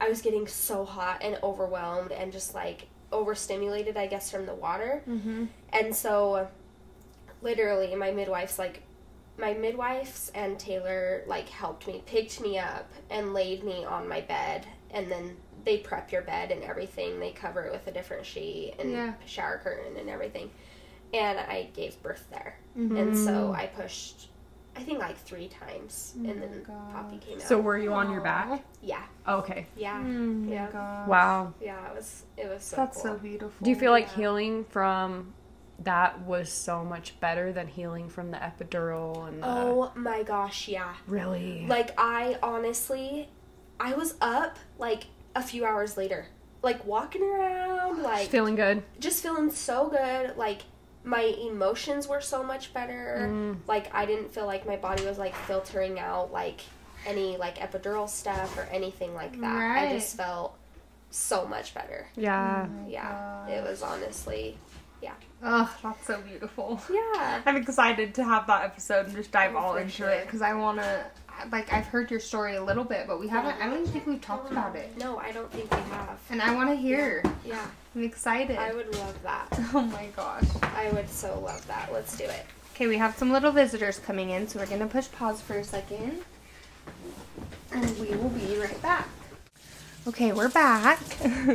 [0.00, 4.54] I was getting so hot and overwhelmed and just like overstimulated, I guess, from the
[4.54, 5.02] water.
[5.08, 5.44] Mm-hmm.
[5.72, 6.48] And so,
[7.42, 8.82] literally, my midwife's like,
[9.38, 14.20] my midwives and Taylor like helped me, picked me up, and laid me on my
[14.20, 14.66] bed.
[14.90, 17.18] And then they prep your bed and everything.
[17.20, 19.14] They cover it with a different sheet and Yeah.
[19.26, 20.50] shower curtain and everything.
[21.14, 22.56] And I gave birth there.
[22.76, 22.96] Mm-hmm.
[22.96, 24.28] And so I pushed,
[24.76, 26.92] I think like three times, Oh and then gosh.
[26.92, 27.42] Poppy came out.
[27.42, 28.62] So were you on your back?
[28.82, 29.66] yeah, Okay.
[29.76, 30.68] yeah, Mm, Yeah.
[30.72, 31.08] gosh.
[31.08, 31.54] Wow.
[31.60, 31.88] yeah.
[31.90, 33.12] It was it was so That's cool.
[33.12, 33.64] so beautiful.
[33.64, 34.16] Do you feel like Yeah.
[34.16, 35.32] healing from
[35.80, 40.66] that was so much better than healing from the epidural and the Oh my gosh,
[40.68, 40.94] yeah.
[41.06, 41.64] really?
[41.68, 43.28] Like I honestly,
[43.78, 45.04] I was up like
[45.36, 46.26] a few hours later,
[46.62, 48.82] like walking around, like feeling good.
[49.00, 50.36] just feeling so good.
[50.36, 50.62] Like
[51.04, 53.28] my emotions were so much better.
[53.30, 53.56] Mm.
[53.68, 56.60] Like I didn't feel like my body was like filtering out like
[57.06, 59.76] any like epidural stuff or anything like that.
[59.78, 60.56] I just felt
[61.10, 62.06] so much better.
[62.16, 62.66] Yeah.
[62.68, 64.56] Oh my Yeah, it was honestly,
[65.02, 65.12] yeah.
[65.42, 66.80] Oh, that's so beautiful.
[66.90, 67.42] yeah.
[67.44, 70.08] I'm excited to have that episode and just dive Oh, all for into sure.
[70.08, 71.04] it because I want to.
[71.52, 73.60] Like I've heard your story a little bit, but we haven't.
[73.60, 76.18] I don't even think we've talked about it, No, I don't think we have.
[76.30, 77.22] and I want to hear.
[77.44, 78.56] Yeah, I'm excited.
[78.58, 79.48] I would love that.
[79.74, 80.44] Oh my gosh.
[80.62, 81.92] I would so love that.
[81.92, 82.46] Let's do it.
[82.74, 85.64] Okay, we have some little visitors coming in, so we're gonna push pause for a
[85.64, 86.22] second,
[87.72, 89.08] and we will be right back.
[90.06, 91.00] Okay, we're back.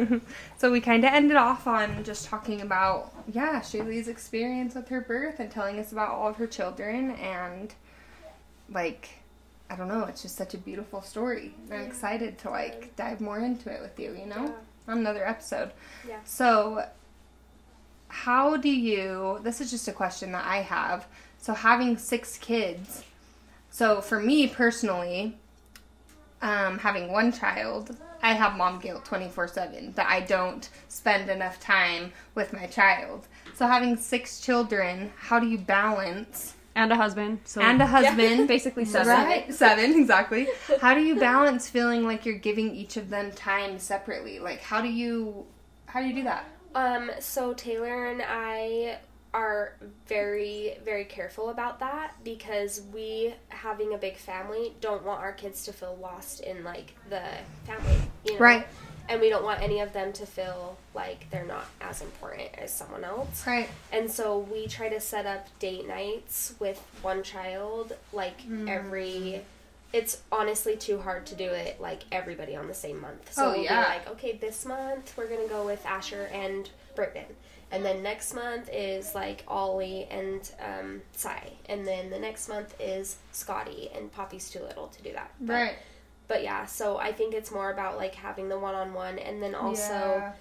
[0.58, 5.02] so we kind of ended off on just talking about, yeah, Shaylee's experience with her
[5.02, 7.12] birth and telling us about all of her children.
[7.12, 7.72] And,
[8.72, 9.10] like,
[9.70, 11.54] I don't know, it's just such a beautiful story.
[11.72, 14.46] I'm excited to, like, dive more into it with you, you know?
[14.46, 14.94] Yeah.
[14.94, 15.72] On another episode.
[16.08, 16.18] Yeah.
[16.26, 16.86] So,
[18.08, 21.06] how do you, this is just a question that I have.
[21.38, 23.04] So, having six kids,
[23.70, 25.38] so for me personally,
[26.42, 31.60] um, having one child, I have mom guilt 24 7 that I don't spend enough
[31.60, 33.28] time with my child.
[33.56, 36.56] So, having six children, how do you balance?
[36.80, 37.42] And a husband.
[37.44, 38.48] So And a husband.
[38.48, 39.14] basically seven.
[39.14, 40.48] Right, seven, exactly.
[40.82, 44.40] How do you balance feeling like you're giving each of them time separately?
[44.40, 45.46] Like, how do you,
[45.88, 46.46] how do you do that?
[46.76, 49.00] Um, so Taylor and I
[49.34, 49.74] are
[50.08, 55.66] very, very careful about that because we, having a big family, don't want our kids
[55.66, 57.22] to feel lost in like the
[57.66, 58.40] family, you know?
[58.40, 58.68] Right.
[59.10, 62.72] And we don't want any of them to feel like they're not as important as
[62.72, 63.46] someone else.
[63.46, 63.68] Right.
[63.92, 68.70] And so we try to set up date nights with one child like Mm.
[68.70, 69.42] every
[69.92, 73.34] it's honestly too hard to do it like everybody on the same month.
[73.34, 73.80] So Oh, we'll yeah.
[73.90, 77.26] like, okay, this month we're gonna go with Asher and Britton.
[77.72, 81.54] And then next month is like Ollie and um, Cy.
[81.68, 85.32] And then the next month is Scotty and Poppy's too little to do that.
[85.42, 85.76] But, Right.
[86.30, 89.44] But yeah, so I think it's more about like having the one on one and
[89.44, 90.34] then also Yeah.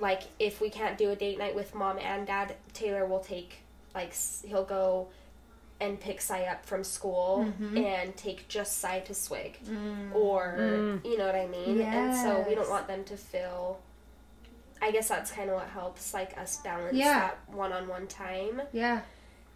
[0.00, 3.58] like if we can't do a date night with mom and dad, Taylor will take
[3.94, 4.14] like
[4.46, 5.08] he'll go
[5.80, 7.76] and pick Cy up from school Mm-hmm.
[7.76, 10.14] and take just Cy to Swig, Mm.
[10.14, 11.04] or Mm.
[11.04, 11.80] you know what I mean.
[11.82, 13.78] And so we don't want them to feel.
[14.80, 17.18] I guess that's kind of what helps like us balance Yeah.
[17.18, 18.62] that one-on-one time.
[18.72, 19.00] Yeah.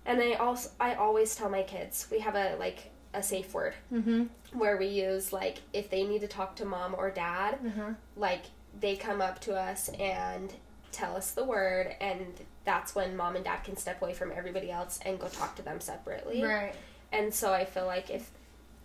[0.05, 3.75] And I also I always tell my kids we have a like a safe word
[3.93, 4.25] Mm-hmm.
[4.53, 7.91] Where we use like if they need to talk to mom or dad, Uh-huh.
[8.17, 8.43] like
[8.81, 10.53] they come up to us and
[10.93, 12.27] tell us the word and
[12.65, 15.63] that's when mom and dad can step away from everybody else and go talk to
[15.63, 16.75] them separately Right.
[17.13, 18.29] and so i feel like if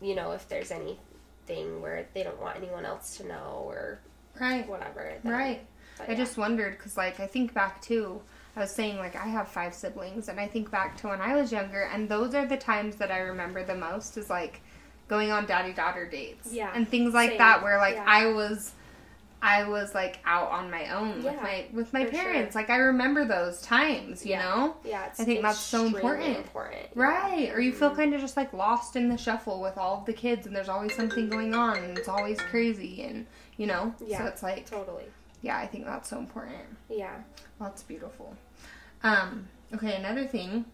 [0.01, 3.99] you know if there's anything where they don't want anyone else to know or
[4.39, 4.67] Right.
[4.67, 5.65] whatever then- Right.
[5.97, 6.17] but I yeah.
[6.17, 8.21] just wondered because, like, I think back to,
[8.55, 11.35] I was saying, like, I have five siblings, and I think back to when I
[11.35, 14.61] was younger, and those are the times that I remember the most is like
[15.07, 16.51] going on daddy daughter dates.
[16.51, 17.37] Yeah, And things like same.
[17.39, 18.05] that, where, like, Yeah.
[18.07, 18.73] I was.
[19.41, 22.23] I was like out on my own with my with my for sure.
[22.23, 22.55] parents.
[22.55, 24.41] Like I remember those times, you Yeah.
[24.43, 24.75] know?
[24.83, 26.35] yeah it's I think that's so important.
[26.37, 27.51] important Right.
[27.53, 27.95] Or you feel Mhm.
[27.95, 30.69] kind of just like lost in the shuffle with all of the kids and there's
[30.69, 33.27] always something going on and it's always crazy and
[33.57, 33.93] you know?
[33.99, 34.17] Yeah.
[34.17, 34.29] So Yeah.
[34.29, 35.05] it's like totally
[35.43, 36.63] yeah, I think that's so important.
[36.89, 37.13] yeah
[37.59, 38.35] Well, that's beautiful.
[39.03, 40.65] Um, okay, another thing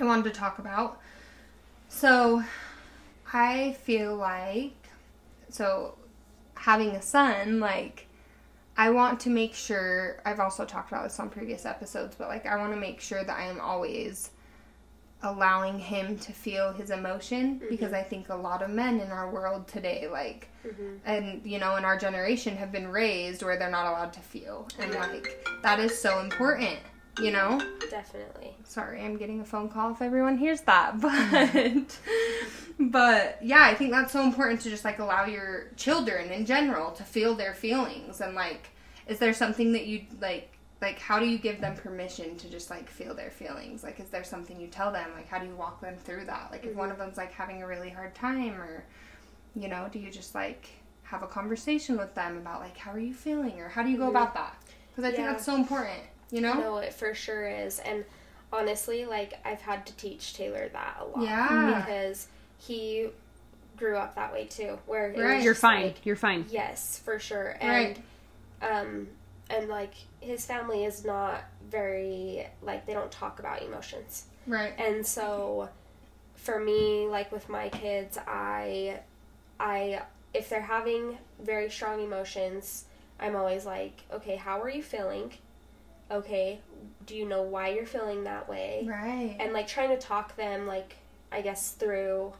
[0.00, 0.98] I wanted to talk about.
[1.88, 2.42] So,
[3.32, 4.74] I feel like,
[5.48, 5.96] so
[6.54, 8.06] having a son, like,
[8.76, 12.46] I want to make sure, I've also talked about this on previous episodes, but like,
[12.46, 14.30] I want to make sure that I am always
[15.22, 19.30] allowing him to feel his emotion because I think a lot of men in our
[19.30, 23.70] world today, like, hmm and you know in our generation have been raised where they're
[23.70, 24.68] not allowed to feel.
[24.78, 26.78] And like that is so important
[27.20, 27.60] you know?
[27.90, 28.56] Definitely.
[28.64, 31.80] Sorry i'm getting a phone call if everyone hears that mm-hmm.
[32.78, 36.44] but but yeah i think that's so important to just like allow your children in
[36.44, 38.68] general to feel their feelings and like
[39.06, 42.70] is there something that you like like how do you give them permission to just
[42.70, 43.82] like feel their feelings?
[43.82, 45.10] Like is there something you tell them?
[45.14, 46.48] Like how do you walk them through that?
[46.50, 46.92] Like if one mm-hmm.
[46.92, 48.84] of them's like having a really hard time or
[49.54, 50.68] you know do you just like
[51.02, 53.96] have a conversation with them about like how are you feeling or how do you
[53.96, 54.16] go mm-hmm.
[54.16, 54.56] about that?
[54.90, 58.04] Because i think that's so important you know no it for sure is and
[58.52, 61.84] honestly like i've had to teach taylor that a lot Yeah.
[61.86, 63.08] because he
[63.76, 65.42] grew up that way too where Right.
[65.42, 65.82] You're fine.
[65.84, 66.46] like, You're fine.
[66.48, 67.56] Yes, for sure.
[67.62, 67.98] Right.
[68.62, 69.08] Um
[69.50, 74.24] and like his family is not very like they don't talk about emotions.
[74.46, 75.68] right And so
[76.34, 79.00] for me like with my kids, I
[79.60, 80.02] I
[80.34, 82.84] if they're having very strong emotions,
[83.20, 85.32] I'm always like, "Okay, how are you feeling?"
[86.10, 86.60] Okay,
[87.06, 88.84] do you know why you're feeling that way?
[88.88, 89.36] right.
[89.40, 90.96] And like trying to talk them like
[91.32, 92.32] I guess through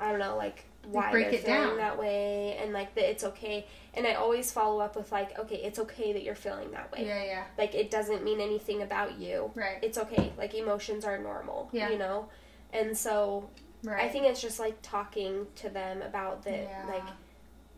[0.00, 1.76] I don't know like why they're it feeling down.
[1.78, 3.66] that way and like that it's okay.
[3.94, 7.06] And I always follow up with like okay it's okay that you're feeling that way.
[7.06, 7.44] Yeah yeah.
[7.58, 9.50] Like it doesn't mean anything about you.
[9.54, 9.78] Right.
[9.82, 10.32] It's okay.
[10.38, 11.90] Like emotions are normal Yeah.
[11.90, 12.28] you know?
[12.72, 13.48] And so
[13.82, 14.04] right.
[14.04, 16.84] I think it's just like talking to them about that Yeah.
[16.88, 17.04] like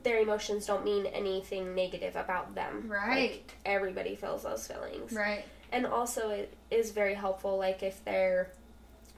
[0.06, 3.30] their emotions don't mean anything negative about them Right.
[3.32, 8.50] like, everybody feels those feelings right and also it is very helpful like if they're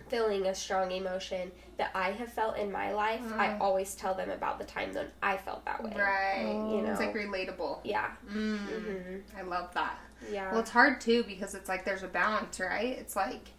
[0.09, 3.61] feeling a strong emotion that I have felt in my life, I Mm.
[3.61, 5.93] always tell them about the time that I felt that way.
[5.95, 6.41] Right.
[6.73, 6.91] You know.
[6.93, 7.81] It's like relatable.
[7.85, 8.13] Yeah.
[8.27, 8.59] Mm.
[8.69, 9.23] Mhm.
[9.37, 9.99] I love that.
[10.31, 10.51] Yeah.
[10.51, 12.97] Well, it's hard too because it's like there's a balance, right?
[12.99, 13.51] It's like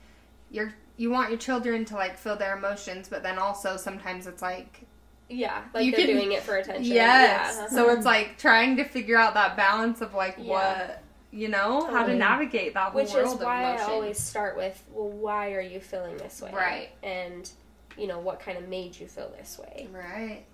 [0.50, 4.42] you're you want your children to like feel their emotions, but then also sometimes it's
[4.42, 4.88] like
[5.30, 5.62] yeah.
[5.74, 6.84] Like you they're can- doing it for attention.
[6.86, 7.56] yes.
[7.56, 7.64] Yeah.
[7.66, 7.76] Uh-huh.
[7.76, 10.50] So it's like trying to figure out that balance of like Yeah.
[10.50, 14.20] what you know how to navigate that whole Which world is of why I always
[14.20, 16.52] start with, well, why are you feeling this way?
[16.52, 16.90] Right.
[17.04, 17.48] And,
[17.96, 19.88] you know, what kind of made you feel this way?
[19.94, 20.44] right.
[20.44, 20.46] Oh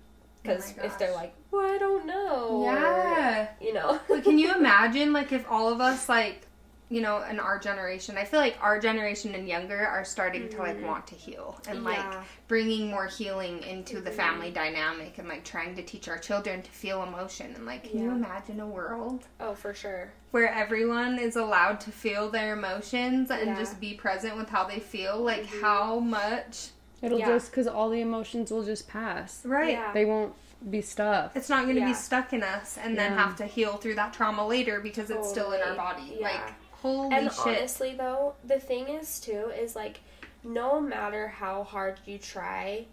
[0.42, 2.62] because Oh if they're like, well, I don't know.
[2.64, 3.42] yeah.
[3.42, 3.98] Or, you know.
[4.06, 6.46] But can you imagine like if all of us like
[6.88, 10.58] you know in our generation i feel like our generation and younger are starting to
[10.58, 10.86] like Mhm.
[10.86, 12.00] want to heal and like
[12.46, 14.14] bringing more healing into the Mhm.
[14.14, 17.98] family dynamic and like trying to teach our children to feel emotion and like can
[18.02, 20.12] you imagine a world Oh, for sure.
[20.30, 23.56] where everyone is allowed to feel their emotions and Yeah.
[23.58, 25.60] just be present with how they feel like Mhm.
[25.62, 26.68] how much
[27.02, 27.26] It'll Yeah.
[27.26, 29.44] just because all the emotions will just pass.
[29.44, 29.92] right Yeah.
[29.92, 30.34] They won't
[30.70, 31.36] be stuck.
[31.36, 31.88] it's not going to Yeah.
[31.88, 35.28] be stuck in us and then have to heal through that trauma later because it's
[35.28, 36.28] still in our body Yeah.
[36.28, 36.54] like
[36.86, 40.00] holy and shit honestly, though, the thing is, too, is like,
[40.44, 42.86] no matter how hard you try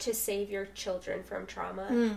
[0.00, 2.16] to save your children from trauma, Mm.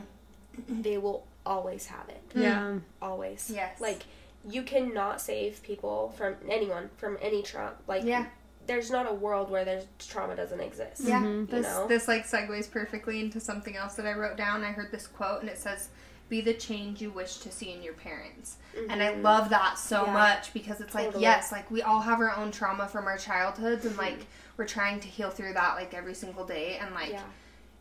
[0.83, 2.21] they will always have it.
[2.35, 2.79] Yeah.
[3.01, 3.49] Always.
[3.53, 3.79] Yes.
[3.79, 4.03] Like,
[4.47, 7.73] you cannot save people from anyone from any trauma.
[7.87, 8.25] Like, Yeah.
[8.67, 11.01] there's not a world where there's trauma doesn't exist.
[11.01, 11.49] Yeah, Mhm.
[11.49, 11.87] this You know?
[11.87, 14.63] this like segues perfectly into something else that I wrote down.
[14.63, 15.89] I heard this quote and it says,
[16.31, 18.55] "Be the change you wish to see in your parents."
[18.89, 19.21] And I Mhm.
[19.21, 20.13] love that so Yeah.
[20.13, 21.23] much because it's like Totally.
[21.23, 24.19] yes, like we all have our own trauma from our childhoods and like
[24.57, 27.21] we're trying to heal through that like every single day and like yeah.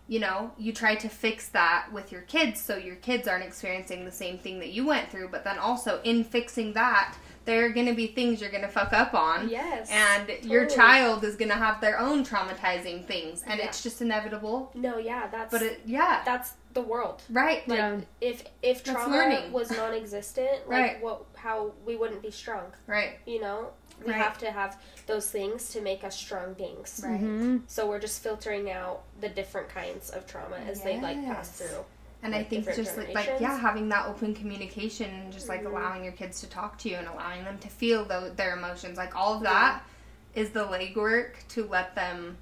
[0.08, 4.04] you know, you try to fix that with your kids so your kids aren't experiencing
[4.04, 7.68] the same thing that you went through, but then also in fixing that, there are
[7.68, 9.48] going to be things you're going to fuck up on.
[9.48, 9.88] Yes.
[9.88, 13.66] And your child is going to have their own traumatizing things, and Yeah.
[13.66, 14.72] it's just inevitable.
[14.74, 17.22] No, yeah, that's But it, yeah, that's the world.
[17.30, 17.66] right.
[17.68, 18.00] Like Yeah.
[18.20, 19.52] if if That's trauma learning.
[19.52, 21.02] was non-existent, like Right.
[21.02, 22.72] what how we wouldn't be strong.
[22.86, 23.18] Right.
[23.26, 23.70] You know,
[24.04, 24.20] we Right.
[24.22, 27.00] have to have those things to make us strong beings.
[27.04, 27.20] Right.
[27.20, 27.62] Mhm.
[27.66, 31.84] So we're just filtering out the different kinds of trauma as they like pass through.
[32.22, 35.62] And I think different just like, like yeah, having that open communication and just like
[35.62, 35.72] Mhm.
[35.72, 38.96] allowing your kids to talk to you and allowing them to feel tho- their emotions,
[38.98, 39.82] like all of that
[40.34, 42.36] is the legwork to let them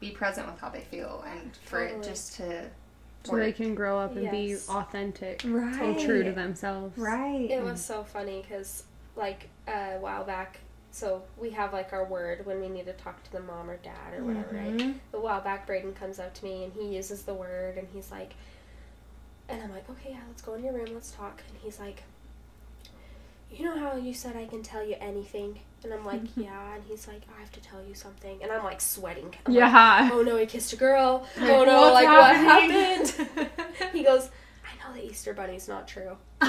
[0.00, 2.70] be present with how they feel and for it just to
[3.26, 4.66] So they can grow up and Yes.
[4.66, 6.96] be authentic right and true to themselves.
[6.98, 7.50] Right.
[7.50, 8.84] It was so funny because
[9.16, 10.60] like a while back.
[10.90, 13.76] So we have like our word when we need to talk to the mom or
[13.78, 14.72] dad or whatever, right?
[14.74, 14.94] Mhm.
[15.12, 18.10] a while back, Braden comes up to me and he uses the word and he's
[18.10, 18.32] like,
[19.48, 21.42] and I'm like, okay, yeah, let's go in your room, let's talk.
[21.48, 22.02] And he's like,
[23.50, 25.60] you know how you said I can tell you anything?
[25.84, 26.42] And I'm like, mm-hmm.
[26.42, 26.74] yeah.
[26.74, 28.42] And he's like, I have to tell you something.
[28.42, 29.34] And I'm like sweating.
[29.46, 30.10] I'm like, Yeah.
[30.12, 31.26] oh no, he kissed a girl.
[31.36, 33.00] Like, oh no, what's like happening?
[33.00, 33.92] what happened?
[33.92, 34.30] he goes,
[34.64, 36.16] I know the Easter Bunny's not true.
[36.42, 36.48] he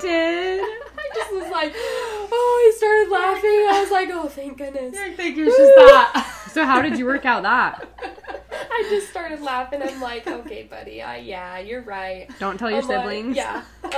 [0.00, 0.60] did.
[0.98, 3.66] I just was like, oh, he started laughing.
[3.70, 4.96] I was like, oh, thank goodness.
[4.98, 6.48] I think it's just that.
[6.50, 8.41] So how did you work out that?
[8.74, 9.82] I just started laughing.
[9.82, 12.28] I'm like, okay, buddy, uh, yeah, you're right.
[12.38, 13.36] Don't tell your I'm like, siblings.
[13.36, 13.62] yeah.
[13.84, 13.88] Uh,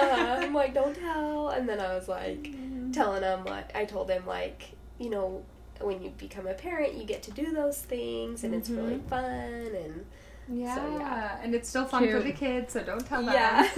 [0.41, 1.49] I'm like, don't tell.
[1.51, 2.49] And then I was like,
[2.93, 4.62] telling him, like, I told him, like,
[4.99, 5.43] you know,
[5.81, 9.09] when you become a parent, you get to do those things, and it's really Mhm.
[9.09, 9.25] fun.
[9.25, 10.07] And
[10.49, 10.99] Yeah.
[10.99, 11.39] yeah.
[11.43, 13.35] and it's still fun for the kids, so don't tell them.
[13.35, 13.68] Yeah.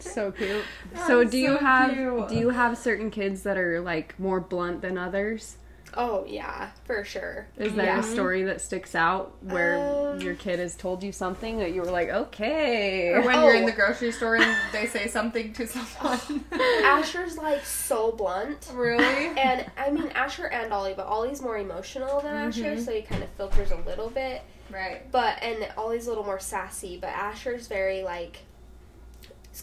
[0.00, 0.64] So cute.
[0.96, 2.28] Oh, So do you have cute.
[2.28, 5.56] do you have certain kids that are like more blunt than others?
[5.96, 7.46] Oh yeah, for sure.
[7.56, 8.00] Is there Yeah.
[8.00, 11.80] a story that sticks out where Um, your kid has told you something that you
[11.82, 13.08] were like, okay.
[13.14, 13.66] Or when you're in Oh.
[13.66, 16.44] the grocery store and they say something to someone.
[16.84, 18.70] Asher's like so blunt.
[18.74, 19.04] really?
[19.38, 22.84] And I mean Asher and Ollie, but Ollie's more emotional than Asher, Mhm.
[22.84, 24.42] so he kind of filters a little bit.
[24.70, 25.10] Right.
[25.10, 28.38] But and Ollie's a little more sassy, but Asher's very like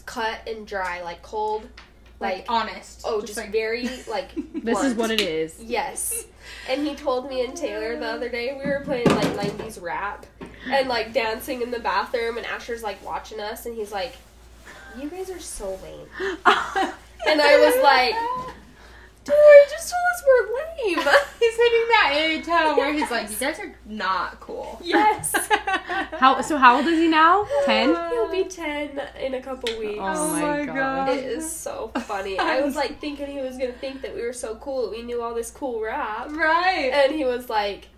[0.06, 1.66] cut and dry, like cold,
[2.20, 3.02] Like, like, honest.
[3.04, 4.30] oh, just, like very like.
[4.68, 5.56] This is what it is.
[5.62, 6.26] Yes,
[6.68, 10.26] and he told me and Taylor the other day we were playing like '90s rap
[10.66, 14.16] and like dancing in the bathroom, and Asher's like watching us, and he's like,
[15.00, 16.06] "You guys are so lame,"
[17.26, 18.54] and I was like,
[19.30, 21.08] Oh, "Dude, you just told us we're lame."
[21.38, 24.80] He's hitting that age huh, where he's like, you guys are not cool.
[24.82, 25.34] yes.
[26.18, 27.46] How so how old is he now?
[27.64, 27.94] 10?
[27.94, 29.98] Uh, He'll be ten in a couple oh weeks.
[30.00, 31.10] Oh my gosh.
[31.10, 32.38] It is so funny.
[32.38, 35.22] I was like thinking he was gonna think that we were so cool we knew
[35.22, 36.90] all this cool rap, Right.
[36.92, 37.88] and he was like,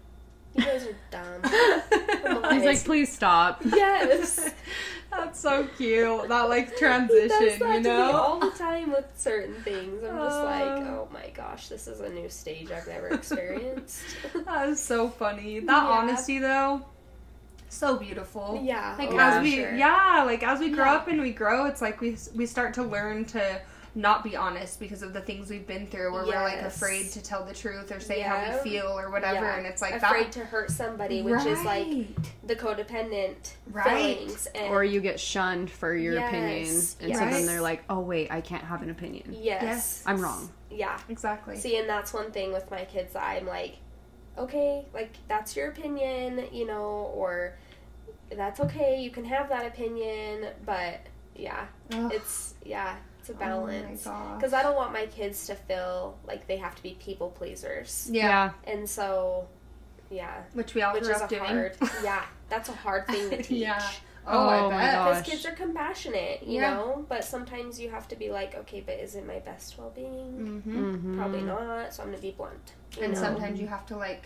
[0.55, 3.63] "You guys are dumb." He's like, please stop.
[3.65, 4.51] yes.
[5.11, 6.29] That's so cute.
[6.29, 8.13] That like transition, that you know?
[8.13, 10.05] all the time with certain things.
[10.05, 11.01] I'm just like, Uh.
[11.01, 14.03] oh my gosh, this is a new stage I've never experienced.
[14.45, 15.59] That is so funny.
[15.61, 15.89] That Yeah.
[15.89, 16.83] honesty though,
[17.69, 18.61] so beautiful.
[18.63, 19.75] yeah, Like oh, as we sure.
[19.75, 20.95] yeah, like as we grow Yeah.
[20.95, 23.61] up and we grow, it's like we we start to learn to
[23.95, 27.21] not be honest because of the things we've been through where we're like afraid to
[27.23, 28.47] tell the truth or say Yeah.
[28.53, 29.57] how we feel or whatever Yeah.
[29.59, 31.87] and it's like afraid that to hurt somebody, which is like
[32.47, 34.17] the codependent Right.
[34.19, 34.47] feelings.
[34.55, 36.69] And Or you get shunned for your Yes, opinion,
[37.11, 39.33] and so then they're like, "Oh wait, I can't have an opinion.
[39.33, 40.03] yes, Yes.
[40.07, 40.99] I'm wrong." Yeah.
[41.09, 41.57] exactly.
[41.57, 43.77] See, and that's one thing with my kids that I'm like,
[44.39, 47.55] okay, like that's your opinion, you know, or
[48.31, 51.01] that's okay, you can have that opinion, but
[51.35, 52.13] yeah, Ugh.
[52.15, 54.05] it's yeah, it's a Oh balance.
[54.05, 54.37] gosh.
[54.39, 58.09] Because I don't want my kids to feel like they have to be people pleasers,
[58.11, 58.51] yeah.
[58.65, 59.47] and so
[60.11, 61.45] yeah, Which we all which grew is up a doing.
[61.45, 63.51] hard, yeah, that's a hard thing to teach.
[63.51, 63.81] Yeah.
[64.27, 64.93] Oh, Oh my bet.
[64.95, 65.19] gosh.
[65.25, 66.75] Because kids are compassionate, you Yeah.
[66.75, 69.91] know, but sometimes you have to be like, okay, but is it my best well
[69.95, 70.63] being?
[70.65, 71.15] Mm-hmm.
[71.15, 71.17] Mhm.
[71.17, 72.73] Probably not, so I'm gonna be blunt.
[73.01, 73.19] And know?
[73.21, 74.25] sometimes you have to like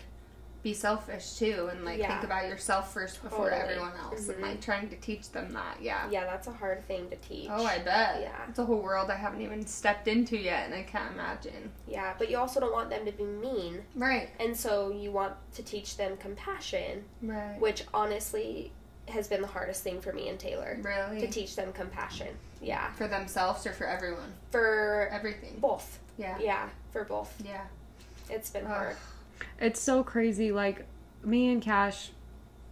[0.65, 2.07] be selfish too and like Yeah.
[2.07, 3.61] think about yourself first before Totally.
[3.73, 4.41] everyone else and Mhm.
[4.41, 5.79] like trying to teach them that.
[5.79, 6.09] Yeah.
[6.09, 7.49] yeah, that's a hard thing to teach.
[7.51, 8.19] Oh, I bet.
[8.21, 8.35] Yeah.
[8.49, 11.71] It's a whole world I haven't even stepped into yet and I can't imagine.
[11.85, 14.31] Yeah, but you also don't want them to be mean, Right.
[14.39, 17.59] and so you want to teach them compassion, Right.
[17.59, 18.71] which honestly
[19.09, 21.19] has been the hardest thing for me and Taylor Really?
[21.21, 22.35] to teach them compassion.
[22.59, 24.33] Yeah, for themselves or for everyone?
[24.49, 25.57] for Everything.
[25.59, 25.99] both.
[26.17, 26.39] Yeah.
[26.39, 27.31] Yeah, for both.
[27.45, 27.65] Yeah.
[28.31, 28.71] It's been Ugh.
[28.71, 28.95] hard.
[29.59, 30.51] It's so crazy.
[30.51, 30.85] Like
[31.23, 32.11] me and Cash,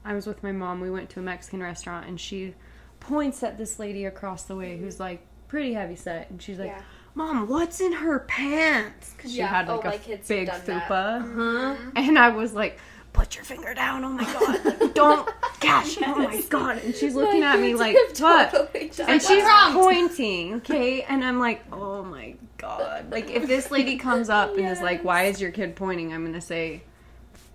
[0.06, 0.82] I was with my mom.
[0.82, 2.54] We went to a Mexican restaurant, and she
[3.00, 6.70] points at this lady across the way who's like pretty heavy set, and she's like,
[6.70, 6.82] yeah.
[7.16, 9.48] "Mom, what's in her pants?" Because she Yeah.
[9.48, 11.92] had Oh, like my a big fupa, Huh?
[11.96, 12.80] and I was like.
[13.14, 14.04] Put your finger down!
[14.04, 14.66] Oh my god!
[14.66, 15.30] Like, don't,
[15.64, 15.98] Cash!
[16.06, 16.78] Oh my god!
[16.84, 19.44] And she's looking My at me like, "What?" totally and she's
[19.74, 21.04] pointing, okay?
[21.04, 23.12] And I'm like, oh my god.
[23.12, 26.14] Like, if this lady comes up and is like, why is your kid pointing?
[26.14, 26.84] I'm gonna say,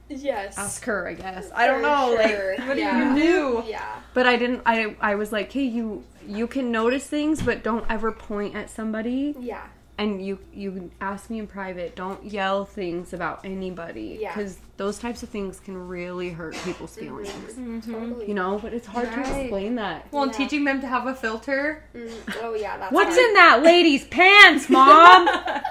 [0.09, 0.59] yes.
[0.59, 1.51] ask her, I guess.
[1.55, 2.57] I don't know, sure.
[2.57, 2.93] like, what Yeah.
[3.15, 3.65] do you knew?
[3.67, 4.01] Yeah.
[4.15, 7.85] But I didn't, I, I was like, hey, you, you can notice things, but don't
[7.89, 9.35] ever point at somebody.
[9.39, 9.67] Yeah.
[9.99, 11.97] And you, you ask me in private.
[11.97, 14.19] Don't yell things about anybody.
[14.21, 14.33] Yeah.
[14.33, 17.25] Because those types of things can really hurt people's Mm-hmm.
[17.25, 17.85] feelings.
[17.85, 18.29] Totally.
[18.29, 20.07] You know, but it's hard to explain that.
[20.13, 20.39] Well, and Yeah.
[20.39, 21.83] teaching them to have a filter.
[21.97, 23.27] Mm, oh yeah, that's What's hard.
[23.29, 25.29] in that lady's pants, mom?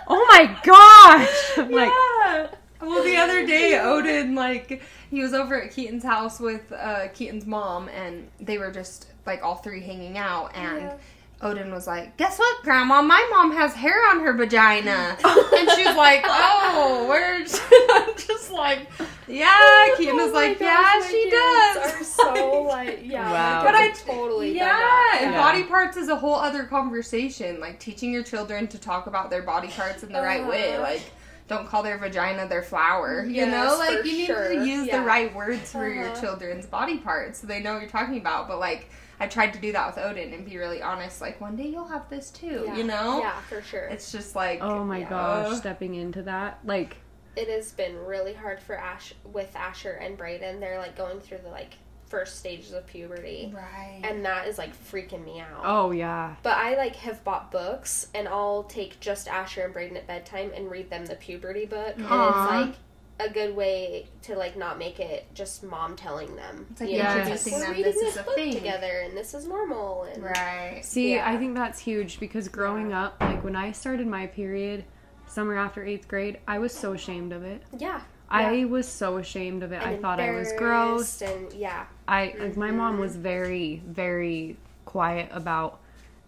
[0.10, 1.30] oh my gosh!
[1.58, 2.48] I'm like, yeah.
[2.82, 7.46] Well, the other day, Odin like he was over at Keaton's house with uh, Keaton's
[7.46, 10.82] mom, and they were just like all three hanging out, and.
[10.82, 10.98] Yeah.
[11.42, 13.02] Odin was like, "Guess what, Grandma?
[13.02, 17.36] My mom has hair on her vagina," and she's like, "Oh, where?"
[17.92, 18.88] I'm just like,
[19.28, 23.64] "Yeah." Keaton Oh like, gosh, "Yeah, my she kids does." Are so like yeah, Wow.
[23.66, 25.20] But I- totally yeah, that.
[25.22, 25.40] and Yeah.
[25.42, 27.60] body parts is a whole other conversation.
[27.60, 30.74] Like teaching your children to talk about their body parts in the right way.
[30.74, 30.82] Uh-huh.
[30.84, 31.02] Like,
[31.48, 33.24] don't call their vagina their flower.
[33.24, 34.50] you Yes, know, like for you need sure.
[34.50, 35.00] to use Yeah.
[35.00, 36.20] the right words for your Uh-huh.
[36.20, 38.48] children's body parts so they know what you're talking about.
[38.50, 41.22] But like, I tried to do that with Odin and be really honest.
[41.22, 42.64] Like, one day you'll have this too.
[42.68, 42.76] Yeah.
[42.78, 43.20] You know.
[43.20, 43.86] Yeah, for sure.
[43.86, 45.10] It's just like, oh my Yeah.
[45.10, 46.60] gosh, stepping into that.
[46.64, 46.98] Like,
[47.36, 50.60] it has been really hard for Ash with Asher and Brayden.
[50.60, 51.74] They're like going through the like
[52.08, 54.00] first stages of puberty, right.
[54.04, 55.62] and that is like freaking me out.
[55.64, 56.36] oh yeah.
[56.42, 60.52] But I like have bought books, and I'll take just Asher and Brayden at bedtime
[60.56, 62.76] and read them the puberty book, and it's like
[63.20, 66.68] a good way to like not make it just mom telling them.
[66.72, 68.54] It's like you know, introducing we're them, reading this is a book thing.
[68.54, 70.04] together, and this is normal.
[70.04, 70.82] And right.
[70.84, 71.28] See, Yeah.
[71.30, 74.84] I think that's huge because growing up, like when I started my period,
[75.28, 77.62] summer after eighth grade, I was so ashamed of it.
[77.78, 79.82] yeah, I was so ashamed of it.
[79.82, 81.22] I thought I was gross.
[81.22, 83.00] and yeah, I like my mom Mhm.
[83.02, 85.80] was very, very quiet about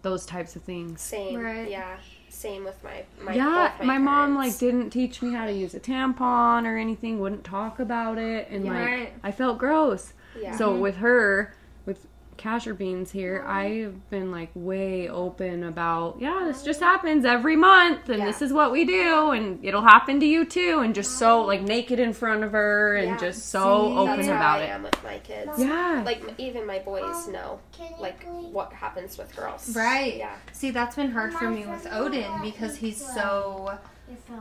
[0.02, 1.00] those types of things.
[1.02, 1.38] same.
[1.38, 1.70] Right.
[1.70, 1.98] Yeah,
[2.30, 5.74] same with my my yeah, both my, mom like didn't teach me how to use
[5.74, 7.20] a tampon or anything.
[7.20, 8.72] Wouldn't talk about it, and Yeah.
[8.72, 10.12] like I felt gross.
[10.40, 10.56] Yeah.
[10.56, 10.80] So mm-hmm.
[10.80, 11.54] with her,
[11.86, 12.06] with
[12.40, 18.08] Casher Beans here, I've been like way open about, yeah, this just happens every month
[18.08, 18.24] and Yeah.
[18.24, 21.60] this is what we do and it'll happen to you too and just so like
[21.60, 23.16] naked in front of her and Yeah.
[23.18, 24.68] just so See, open That's how about I it.
[24.70, 25.50] am with my kids.
[25.58, 26.02] Yeah.
[26.04, 27.60] Like even my boys um, know
[27.98, 29.76] like what happens with girls.
[29.76, 30.16] Right.
[30.16, 30.34] Yeah.
[30.52, 33.78] See, that's been hard for me with Odin because he's so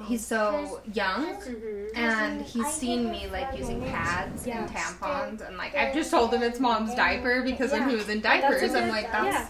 [0.08, 1.98] he's so young Mm-hmm.
[1.98, 4.62] and he's seen me like using pads Yeah.
[4.66, 8.10] and tampons and like I've just told him it's mom's diaper because when he was
[8.10, 9.48] in diapers I'm like that's yeah.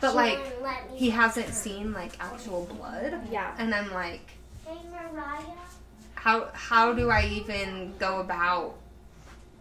[0.00, 0.38] but like
[0.94, 3.54] he hasn't seen like actual blood Yeah.
[3.58, 4.26] and I'm like
[6.14, 8.74] how how do I even go about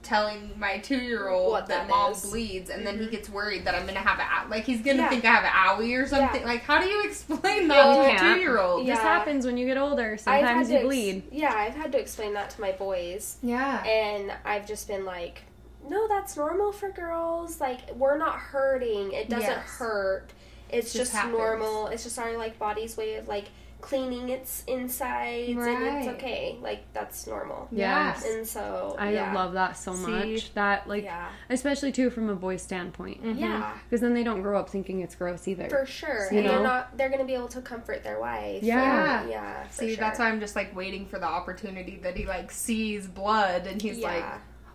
[0.04, 2.26] telling my two year old that that mom is.
[2.30, 3.12] bleeds, and then he mm-hmm.
[3.12, 5.10] gets worried that I'm gonna have a like he's gonna Yeah.
[5.10, 6.42] think I have an owie or something.
[6.42, 6.48] Yeah.
[6.48, 8.88] Like, how do you explain that You to a two year old?
[8.88, 10.18] This happens when you get older.
[10.18, 11.24] Sometimes you ex- bleed.
[11.32, 13.38] yeah, I've had to explain that to my boys.
[13.44, 13.84] Yeah.
[13.84, 15.42] And I've just been like,
[15.90, 17.60] no, that's normal for girls.
[17.62, 19.12] Like, we're not hurting.
[19.14, 19.68] It doesn't Yes.
[19.68, 20.34] hurt.
[20.70, 21.88] It's Just just, normal.
[21.88, 23.46] It's just our like body's way of like
[23.88, 26.58] cleaning its insides, and it's okay.
[26.62, 27.70] Like that's normal.
[27.72, 28.26] Yes.
[28.26, 29.34] And so I yeah.
[29.34, 30.12] love that so See?
[30.12, 30.54] much.
[30.56, 33.24] That like yeah, especially too from a boy's standpoint.
[33.24, 33.40] Mhm.
[33.40, 35.70] yeah, Because then they don't grow up thinking it's gross either.
[35.70, 36.28] for sure.
[36.32, 36.64] You and they're know?
[36.64, 36.98] not.
[36.98, 38.62] They're gonna be able to comfort their wife.
[38.62, 39.22] Yeah.
[39.22, 39.68] and- yeah.
[39.70, 39.98] See, sure.
[39.98, 43.82] that's why I'm just like waiting for the opportunity that he like sees blood and
[43.82, 44.08] he's yeah.
[44.14, 44.26] like,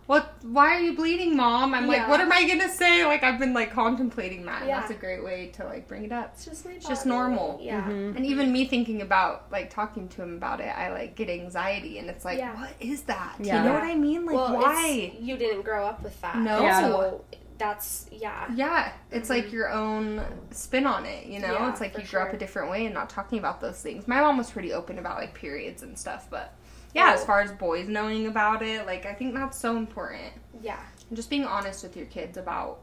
[0.07, 0.33] "What?
[0.43, 3.53] Why are you bleeding, mom?" I'm like, "What am I gonna say?" Like I've been
[3.53, 4.61] like contemplating that.
[4.61, 4.79] And Yeah.
[4.79, 6.31] that's a great way to like bring it up.
[6.35, 6.71] it's just my.
[6.73, 7.59] It's just normal.
[7.61, 7.83] Yeah.
[7.83, 8.15] Mhm.
[8.17, 11.99] And even me thinking about like talking to him about it, I like get anxiety,
[11.99, 12.55] and it's like, Yeah.
[12.59, 13.35] what is that?
[13.39, 13.57] Yeah.
[13.63, 14.25] You know what I mean?
[14.25, 15.13] Like, well, why?
[15.19, 16.37] You didn't grow up with that.
[16.37, 16.61] No.
[16.61, 16.81] Yeah.
[16.81, 17.23] So
[17.59, 18.47] that's yeah.
[18.55, 21.47] Yeah, it's like your own spin on it, you know?
[21.47, 21.63] Mm-hmm.
[21.63, 24.07] Yeah, it's like you grew up a different way and not talking about those things.
[24.07, 26.53] My mom was pretty open about like periods and stuff, but
[26.93, 30.33] yeah, as far as boys knowing about it, like I think that's so important.
[30.61, 30.79] Yeah.
[31.09, 32.79] And just being honest with your kids about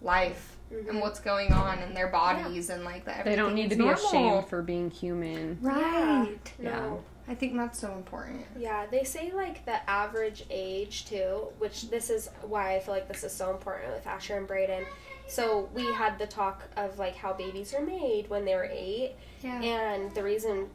[0.00, 0.88] life Mhm.
[0.88, 3.84] and what's going on in their bodies and like that They don't need to be
[3.84, 4.04] normal.
[4.06, 5.58] ashamed for being human.
[5.60, 6.38] Right.
[6.58, 7.02] No.
[7.28, 8.44] I think that's so important.
[8.58, 13.06] Yeah, they say like the average age too, which this is why I feel like
[13.06, 14.84] this is so important with Asher and Brayden.
[15.28, 19.14] So we had the talk of like how babies are made when they were eight,
[19.40, 19.62] Yeah.
[19.62, 20.68] and the reason,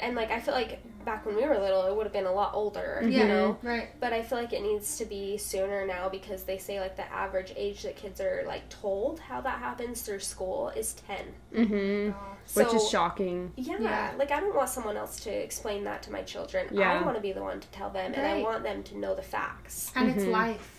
[0.00, 2.32] and like I feel like back when we were little, it would have been a
[2.32, 3.22] lot older, yeah.
[3.22, 3.58] you know.
[3.62, 3.88] Right.
[4.00, 7.10] But I feel like it needs to be sooner now because they say like the
[7.12, 11.24] average age that kids are like told how that happens through school is ten.
[11.54, 12.12] Mm-hmm.
[12.46, 13.52] So, Which is shocking.
[13.56, 14.12] Yeah, Yeah.
[14.18, 16.68] like I don't want someone else to explain that to my children.
[16.72, 16.92] Yeah.
[16.92, 19.14] I want to be the one to tell them, and I want them to know
[19.14, 19.92] the facts.
[19.94, 20.32] And it's Mhm.
[20.32, 20.76] life.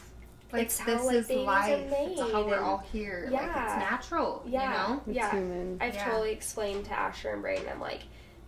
[0.52, 1.70] Like It's how, this like, is babies are life.
[1.94, 3.30] It's how we're all here.
[3.32, 4.44] Like it's natural.
[4.46, 5.02] Yeah, You know?
[5.08, 5.32] It's yeah.
[5.32, 5.78] human.
[5.80, 6.04] I've Yeah.
[6.04, 7.72] totally explained to Asher and Brayden.
[7.72, 8.02] I'm like,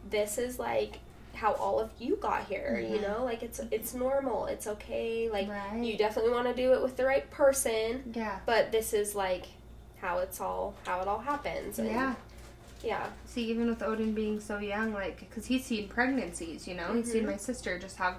[0.10, 1.00] this is like
[1.36, 2.80] how all of you got here.
[2.80, 3.02] You Mhm.
[3.02, 4.46] know, like it's it's normal.
[4.46, 5.30] It's okay.
[5.30, 5.84] Like right.
[5.84, 8.40] you definitely want to do it with the right person, yeah.
[8.46, 9.46] but this is like
[10.02, 11.80] how it's all how it all happens.
[11.80, 12.16] And Yeah.
[12.84, 16.94] yeah, See, even with Odin being so young, like, because he's seen pregnancies, you know,
[16.94, 17.28] he's seen Mhm.
[17.28, 18.16] my sister just have,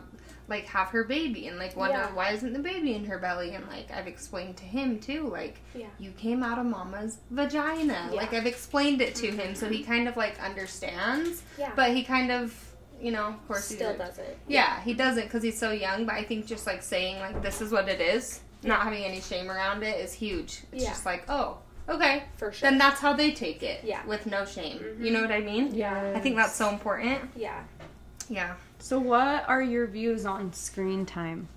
[0.49, 2.13] like, have her baby and, like, wonder Yeah.
[2.15, 3.55] why isn't the baby in her belly?
[3.55, 5.87] And, like, I've explained to him, too, like, Yeah.
[5.99, 8.09] you came out of mama's vagina.
[8.11, 8.17] Yeah.
[8.17, 11.73] Like, I've explained it to him, so he kind of, like, understands, yeah.
[11.75, 12.55] but he kind of,
[13.01, 14.37] you know, of course, still a- doesn't.
[14.47, 17.61] Yeah, he doesn't because he's so young, but I think just, like, saying, like, this
[17.63, 20.63] is what it is, not having any shame around it is huge.
[20.73, 20.91] It's Yeah.
[20.91, 22.25] just like, oh, okay.
[22.37, 22.69] for sure.
[22.71, 23.83] Then that's how they take it.
[23.85, 24.05] Yeah.
[24.07, 24.79] With no shame.
[24.79, 25.05] Mhm.
[25.05, 25.75] You know what I mean?
[25.75, 26.13] Yeah.
[26.15, 27.31] I think that's so important.
[27.35, 27.63] yeah.
[28.29, 28.55] Yeah.
[28.85, 31.49] So, what are your views on screen time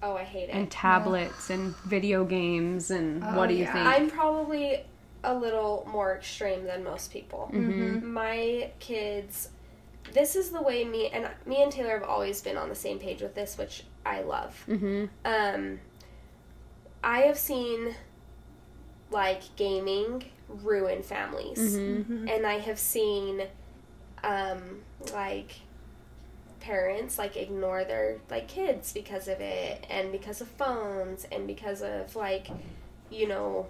[0.00, 0.52] Oh, I hate it.
[0.52, 3.72] and tablets and video games and Oh, what do you yeah.
[3.72, 3.84] think?
[3.88, 4.84] I'm probably
[5.24, 7.50] a little more extreme than most people.
[7.52, 8.04] Mhm.
[8.04, 9.48] My kids,
[10.12, 13.00] this is the way me and me and Taylor have always been on the same
[13.00, 14.64] page with this, which I love.
[14.68, 15.06] Mm-hmm.
[15.24, 15.80] Um,
[17.02, 17.96] I have seen
[19.10, 22.28] like gaming ruin families, Mm-hmm.
[22.28, 23.42] and I have seen
[24.22, 25.56] um, like
[26.60, 31.82] parents like ignore their like kids because of it and because of phones and because
[31.82, 32.48] of like
[33.10, 33.66] you know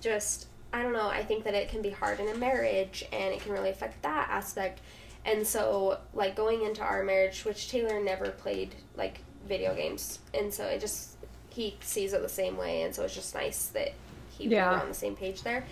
[0.00, 3.34] just I don't know I think that it can be hard in a marriage and
[3.34, 4.80] it can really affect that aspect
[5.24, 10.52] and so like going into our marriage which Taylor never played like video games and
[10.52, 11.16] so it just
[11.50, 13.92] he sees it the same way and so it's just nice that
[14.30, 14.70] he Yeah.
[14.70, 15.64] we're on the same page there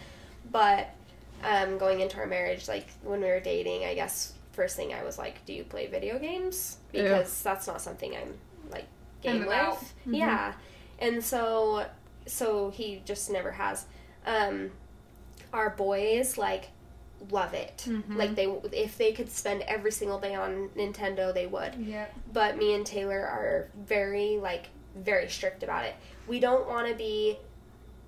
[0.51, 0.91] but
[1.45, 5.03] um, going into our marriage, like when we were dating, I guess first thing I
[5.05, 7.03] was like, "Do you play video games?" Yeah.
[7.05, 8.35] Because that's not something I'm
[8.71, 8.87] like
[9.23, 9.55] game with.
[9.57, 10.15] Mm-hmm.
[10.15, 10.53] Yeah,
[10.99, 11.87] and so
[12.27, 13.87] so he just never has.
[14.27, 14.71] Um,
[15.53, 16.65] our boys like
[17.31, 17.85] love it.
[17.89, 18.17] Mhm.
[18.17, 22.07] Like they if they could spend every single day on Nintendo, they would Yeah.
[22.33, 25.95] but me and Taylor are very like very strict about it.
[26.27, 27.39] We don't want to be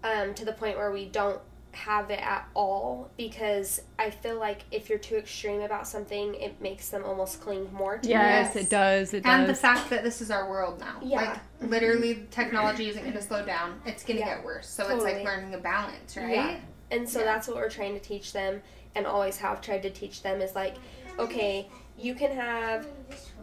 [0.03, 1.41] um, to the point where we don't
[1.73, 6.61] have it at all because I feel like if you're too extreme about something, it
[6.61, 8.59] makes them almost cling more to Yes, it.
[8.59, 9.15] Yes, it does.
[9.15, 10.99] It And the fact that this is our world now.
[11.03, 11.17] Yeah.
[11.17, 11.69] Like, mm-hmm.
[11.69, 13.81] literally, technology isn't going to slow down.
[13.87, 14.37] It's going to Yeah.
[14.37, 14.69] get worse.
[14.69, 16.31] So it's like learning a balance, right?
[16.31, 16.57] Yeah.
[16.91, 17.27] And so Yeah.
[17.27, 18.63] that's what we're trying to teach them
[18.95, 20.77] and always have tried to teach them is like,
[21.19, 22.87] okay, you can have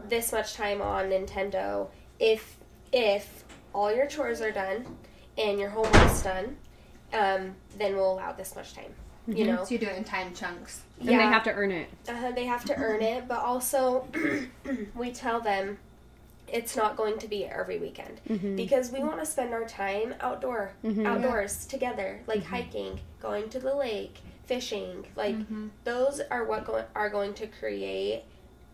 [0.09, 1.87] this much time on Nintendo
[2.19, 2.57] if
[2.91, 4.85] if all your chores are done
[5.37, 6.57] and your homework's done,
[7.13, 8.93] um, then we'll allow this much time.
[9.27, 9.47] You Mhm.
[9.47, 10.81] know, So you do it in time chunks.
[10.99, 11.89] And they have to earn it.
[12.07, 14.07] uh, they have to earn it, but also
[14.95, 15.77] we tell them
[16.47, 18.55] it's not going to be every weekend Mm-hmm.
[18.55, 20.71] because we want to spend our time outdoor
[21.05, 22.55] outdoors together like Mm-hmm.
[22.55, 25.67] hiking going to the lake fishing like Mm-hmm.
[25.83, 28.23] those are what go- are going to create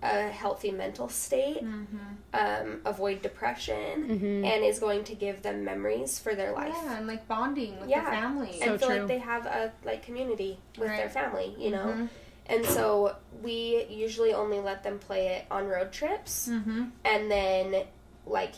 [0.04, 1.98] a healthy mental state Mm-hmm.
[2.34, 4.46] um, avoid depression Mm-hmm.
[4.46, 7.90] and is going to give them memories for their life Yeah, and like bonding with
[7.90, 8.04] Yeah.
[8.06, 8.60] the family.
[8.60, 8.98] So and feel true.
[9.00, 12.10] like they have a like community with their family you know Mhm.
[12.48, 16.84] and so we usually only let them play it on road trips Mm-hmm.
[17.06, 17.86] and then
[18.26, 18.54] like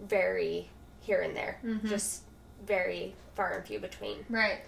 [0.00, 0.68] very
[1.00, 1.84] here and there Mhm.
[1.88, 2.22] just
[2.66, 4.60] very far and few between Right.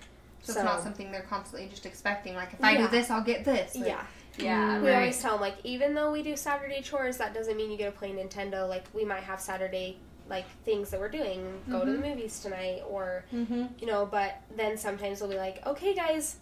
[0.43, 2.35] So, So- it's not something they're constantly just expecting.
[2.37, 3.75] Like if I do this, I'll get this.
[3.75, 4.05] Like, yeah
[4.39, 4.81] Yeah.
[4.81, 4.95] we Right.
[4.97, 7.93] always tell them like even though we do saturday chores that doesn't mean you get
[7.93, 11.91] to play nintendo like we might have saturday like things that we're doing go to
[11.93, 13.67] the movies tonight or Mm-hmm.
[13.79, 16.37] you know but then sometimes we'll be like okay guys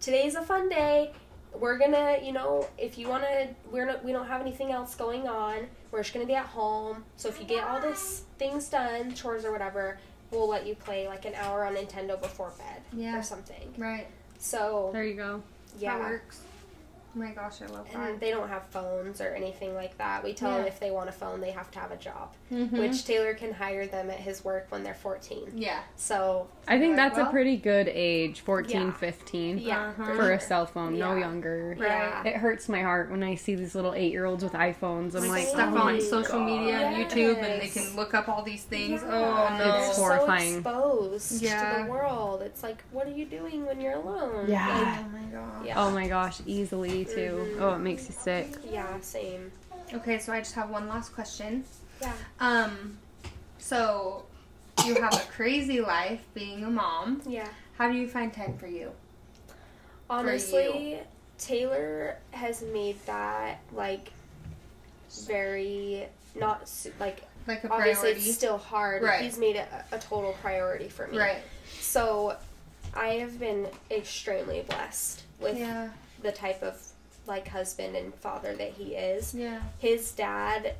[0.00, 1.12] today's a fun day
[1.54, 4.94] we're gonna you know if you want to we're not we don't have anything else
[4.94, 8.68] going on we're just gonna be at home so if you get all this things
[8.68, 9.98] done chores or whatever
[10.30, 13.18] we'll let you play like an hour on nintendo before bed Yeah.
[13.18, 14.06] or something Right.
[14.38, 15.42] so There you go.
[15.74, 16.40] That yeah works.
[17.16, 18.10] Oh my gosh, I love that.
[18.10, 21.08] and they don't have phones or anything like that we tell them if they want
[21.08, 22.72] a phone they have to have a job Mhm.
[22.72, 25.80] which taylor can hire them at his work when they're 14 Yeah.
[25.96, 28.92] so I think that's well- a pretty good age, 14, Yeah.
[28.92, 30.04] 15, yeah Uh-huh.
[30.04, 30.32] for sure.
[30.32, 31.20] a cell phone, no Yeah.
[31.20, 31.76] younger.
[31.80, 35.14] yeah It hurts my heart when I see these little eight year olds with iPhones.
[35.14, 36.46] I'm Like, like, stuff oh on my social God.
[36.46, 39.00] media and YouTube, and they can look up all these things.
[39.02, 39.64] Yeah, Oh no.
[39.64, 40.54] they're It's so horrifying.
[40.56, 41.76] exposed Yeah.
[41.78, 42.42] to the world.
[42.42, 44.46] It's like, what are you doing when you're alone?
[44.48, 44.98] Yeah.
[45.06, 45.58] Oh my god.
[45.58, 45.80] Like, yeah.
[45.82, 47.54] Oh my gosh, easily too.
[47.56, 47.60] Mhm.
[47.60, 48.48] Oh, it makes you sick.
[48.70, 49.50] yeah, same.
[49.94, 51.64] Okay, so I just have one last question.
[52.00, 52.12] Yeah.
[52.40, 52.98] Um,
[53.58, 54.24] so
[54.84, 57.22] you have a crazy life being a mom.
[57.26, 57.48] Yeah.
[57.78, 58.90] How do you find time for you?
[60.08, 61.00] Honestly,
[61.38, 64.10] Taylor has made that like
[65.26, 66.68] very not
[67.00, 68.28] like Like a obviously priority.
[68.28, 69.02] it's still hard.
[69.02, 69.20] Right.
[69.22, 71.18] He's made it a, a total priority for me.
[71.18, 71.38] right.
[71.80, 72.36] So
[72.94, 75.88] I have been extremely blessed with Yeah.
[76.22, 76.80] the type of
[77.26, 79.34] like husband and father that he is.
[79.34, 79.60] Yeah.
[79.78, 80.74] his dad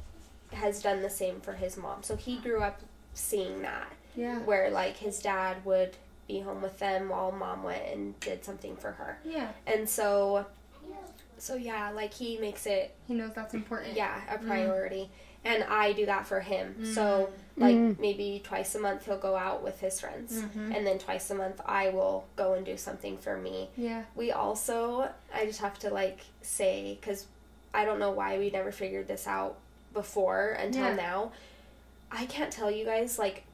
[0.52, 2.02] has done the same for his mom.
[2.02, 2.80] So he grew up
[3.14, 4.38] seeing that Yeah.
[4.40, 5.96] where like his dad would
[6.28, 9.18] be home with them while mom went and did something for her.
[9.24, 9.48] Yeah.
[9.66, 10.46] And so
[11.38, 13.94] so yeah, like he makes it He knows that's important.
[13.94, 14.46] yeah, a Mm.
[14.46, 15.10] priority.
[15.46, 16.84] And I do that for him.
[16.94, 20.42] So like maybe twice a month he'll go out with his friends.
[20.42, 20.76] Mhm.
[20.76, 23.70] And then twice a month I will go and do something for me.
[23.76, 24.02] Yeah.
[24.14, 27.26] We also, I just have to like say, because
[27.72, 29.56] I don't know why we never figured this out
[29.94, 30.94] before until Yeah.
[30.96, 31.32] now.
[32.10, 33.44] I can't tell you guys like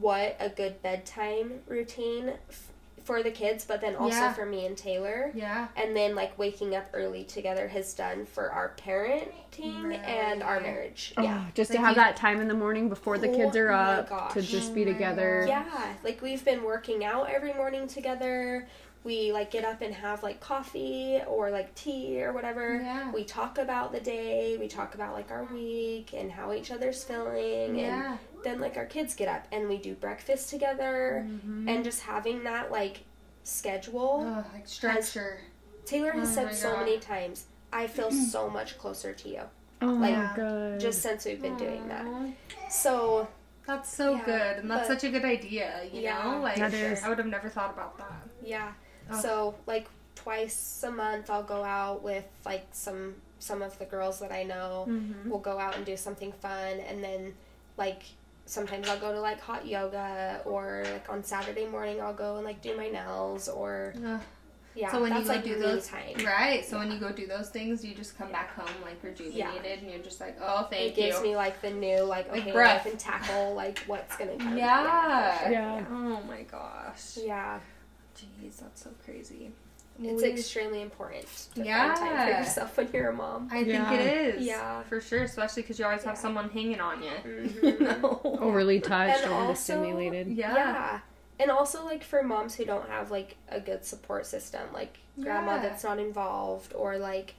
[0.00, 2.71] what a good bedtime routine f-
[3.04, 4.32] for the kids, but then also Yeah.
[4.32, 5.30] for me and Taylor.
[5.34, 5.68] Yeah.
[5.76, 11.12] And then like waking up early together has done for our parenting and our marriage.
[11.16, 11.44] Oh, Yeah.
[11.54, 13.92] just Like to have that time in the morning before the kids Oh are my
[13.94, 14.32] up gosh.
[14.34, 15.44] to just be Oh my together.
[15.48, 15.64] Yeah,
[16.04, 18.66] like we've been working out every morning together.
[19.04, 22.80] We like get up and have like coffee or like tea or whatever.
[22.80, 23.10] Yeah.
[23.10, 27.02] We talk about the day, we talk about like our week and how each other's
[27.02, 28.10] feeling Yeah.
[28.12, 31.68] and then like our kids get up and we do breakfast together mm-hmm.
[31.68, 33.00] and just having that like
[33.42, 34.24] schedule.
[34.36, 35.40] Ugh, like structure.
[35.84, 39.40] Taylor has Oh said so many times, I feel so much closer to you
[39.80, 40.78] Oh Like, my god.
[40.80, 42.06] just since we've been doing that.
[42.70, 43.26] So,
[43.66, 45.82] That's so Yeah, good, and that's but- such a good idea.
[45.92, 47.02] You Yeah, know, like That is.
[47.02, 48.28] I would have never thought about that.
[48.44, 48.72] Yeah.
[49.12, 49.20] Oh.
[49.20, 54.20] So like twice a month I'll go out with like some some of the girls
[54.20, 54.86] that I know.
[54.88, 55.28] Mm-hmm.
[55.30, 57.34] We'll go out and do something fun and then
[57.76, 58.02] like
[58.46, 62.44] sometimes I'll go to like hot yoga or like on Saturday morning I'll go and
[62.44, 63.94] like do my nails or
[64.74, 64.90] yeah.
[64.90, 66.14] so when that's you go like do those, time.
[66.24, 66.64] right?
[66.64, 69.90] So when you go do those things, you just come back home like rejuvenated, and
[69.90, 71.04] you're just like, oh, thank you.
[71.04, 72.82] it gives me like the new like Like okay I breath.
[72.84, 74.56] can tackle like what's gonna come.
[74.56, 75.36] Yeah.
[75.38, 75.52] for sure.
[75.52, 75.84] Yeah.
[75.90, 77.18] Oh my gosh.
[77.22, 77.60] Yeah.
[78.16, 79.52] Jeez, that's so crazy.
[80.02, 81.94] It's We- extremely important to Yeah.
[81.94, 83.48] find time for yourself when you're a mom.
[83.52, 83.92] I think Yeah.
[83.92, 84.46] it is.
[84.46, 84.82] Yeah.
[84.84, 87.10] For sure, especially because you always have someone hanging on you.
[87.10, 87.62] Mhm.
[87.62, 88.20] You know?
[88.40, 90.28] Overly touched, And overly also- stimulated.
[90.28, 90.54] Yeah.
[90.54, 91.00] Yeah.
[91.38, 95.56] And also like for moms who don't have like a good support system, like grandma
[95.56, 95.62] Yeah.
[95.62, 97.34] that's not involved or like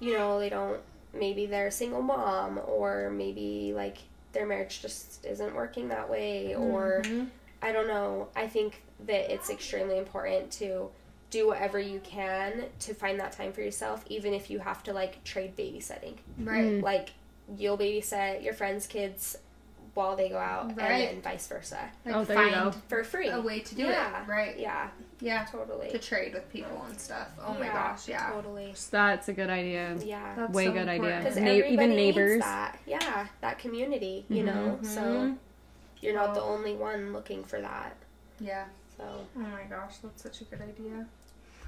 [0.00, 0.80] you know, they don't
[1.14, 3.98] maybe they're a single mom or maybe like
[4.32, 7.28] their marriage just isn't working that way or Mhm.
[7.62, 8.28] I don't know.
[8.36, 10.90] I think that it's extremely important to
[11.30, 14.92] do whatever you can to find that time for yourself even if you have to
[14.92, 16.14] like trade babysitting.
[16.38, 16.64] Right.
[16.64, 16.82] Mm.
[16.82, 17.10] Like
[17.58, 19.36] you'll babysit your friends' kids
[19.94, 20.90] while they go out, Right.
[21.08, 22.78] and then vice versa Like Oh, there you find go.
[22.88, 23.28] for free.
[23.28, 24.22] a way to do yeah.
[24.24, 24.28] it.
[24.28, 24.58] Right.
[24.58, 24.88] Yeah,
[25.20, 25.44] Yeah.
[25.44, 25.88] totally.
[25.90, 27.28] To trade with people and stuff.
[27.44, 28.30] Oh my gosh, yeah.
[28.30, 28.74] totally.
[28.90, 29.96] That's a good idea.
[30.04, 30.34] Yeah.
[30.36, 31.18] That's Way so good idea.
[31.22, 32.40] Because Na- everybody even needs neighbors.
[32.40, 32.78] that.
[32.86, 34.78] Yeah, that community, you know.
[34.82, 35.36] So Mhm.
[36.00, 37.94] you're not the only one looking for that.
[38.40, 38.64] Yeah.
[38.96, 39.04] So
[39.36, 41.06] Oh my gosh, that's such a good idea.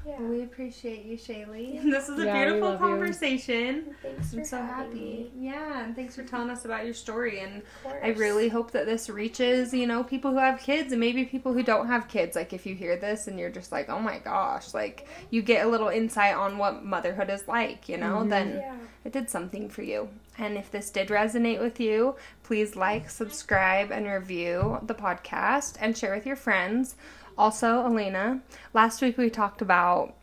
[0.07, 0.21] yeah.
[0.21, 1.83] Well, we appreciate you, Shaylee.
[1.91, 2.87] This is a Yeah, beautiful love you.
[2.87, 3.95] conversation.
[4.03, 4.95] Thanks for I'm so happy.
[4.95, 5.31] me.
[5.41, 7.41] Yeah, and thanks for telling us about your story.
[7.41, 7.63] And
[8.03, 11.53] I really hope that this reaches, you know, people who have kids and maybe people
[11.53, 12.37] who don't have kids.
[12.37, 15.67] Like, if you hear this and you're just like, oh my gosh, like, you get
[15.67, 18.29] a little insight on what motherhood is like, you know, mm-hmm.
[18.29, 18.77] then Yeah.
[19.05, 20.09] it did something for you.
[20.39, 22.15] And if this did resonate with you,
[22.45, 26.95] please like, subscribe, and review the podcast and share with your friends.
[27.39, 28.41] Also, Elena,
[28.73, 30.15] last week we talked about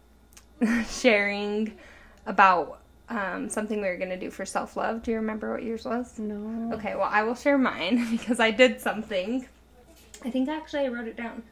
[0.88, 1.74] sharing
[2.26, 5.04] about um, something we were going to do for self love.
[5.04, 6.18] Do you remember what yours was?
[6.18, 6.74] No.
[6.76, 9.48] Okay, well, I will share mine because I did something.
[10.26, 11.44] I think actually I wrote it down.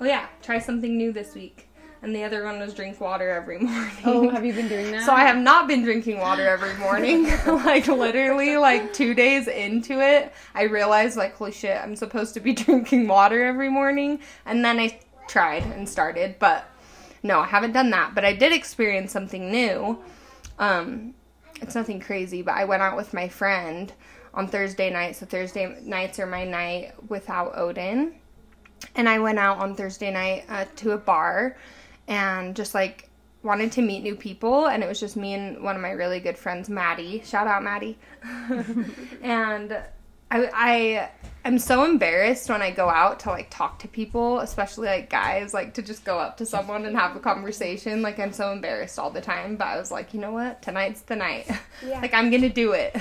[0.00, 1.65] Oh, yeah, try something new this week.
[2.06, 3.90] And the other one was drink water every morning.
[4.04, 5.04] Oh, have you been doing that?
[5.04, 7.24] So I have not been drinking water every morning.
[7.46, 12.40] like literally like 2 days into it, I realized like holy shit, I'm supposed to
[12.40, 16.70] be drinking water every morning and then I tried and started, but
[17.24, 19.98] no, I haven't done that, but I did experience something new.
[20.60, 21.12] Um
[21.60, 23.92] it's nothing crazy, but I went out with my friend
[24.32, 25.16] on Thursday night.
[25.16, 28.14] So Thursday nights are my night without Odin.
[28.94, 31.56] And I went out on Thursday night uh, to a bar
[32.08, 33.08] and just like
[33.42, 36.18] wanted to meet new people and it was just me and one of my really
[36.20, 37.22] good friends maddie.
[37.24, 37.98] Shout out maddie.
[39.22, 39.72] And
[40.30, 41.10] I, I
[41.44, 45.54] am so embarrassed when i go out to like talk to people especially like guys
[45.54, 48.02] like to just go up to someone and have a conversation.
[48.02, 50.62] Like i'm so embarrassed all the time but i was like you know what?
[50.62, 51.48] Tonight's the night.
[51.86, 52.00] Yeah.
[52.00, 52.96] like i'm gonna do it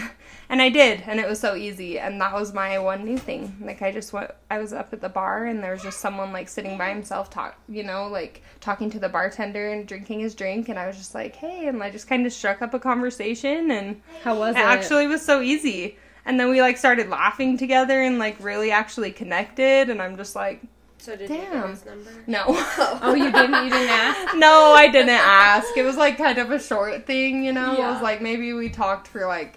[0.50, 3.56] and i did and it was so easy and that was my one new thing
[3.62, 6.32] like i just went i was up at the bar and there was just someone
[6.32, 10.36] like sitting by himself talk you know like talking to the bartender and drinking his
[10.36, 12.80] drink and i was just like hey and i just kind of struck up a
[12.80, 14.66] conversation and How was it it?
[14.66, 19.12] actually was so easy and then we like started laughing together and like really actually
[19.12, 20.62] connected and i'm just like
[20.98, 22.12] So did you get his number?
[22.28, 23.64] no Oh, you didn't?
[23.66, 24.36] You didn't ask?
[24.36, 27.80] no i didn't ask it was like kind of a short thing you know it
[27.80, 29.56] was like maybe we talked for like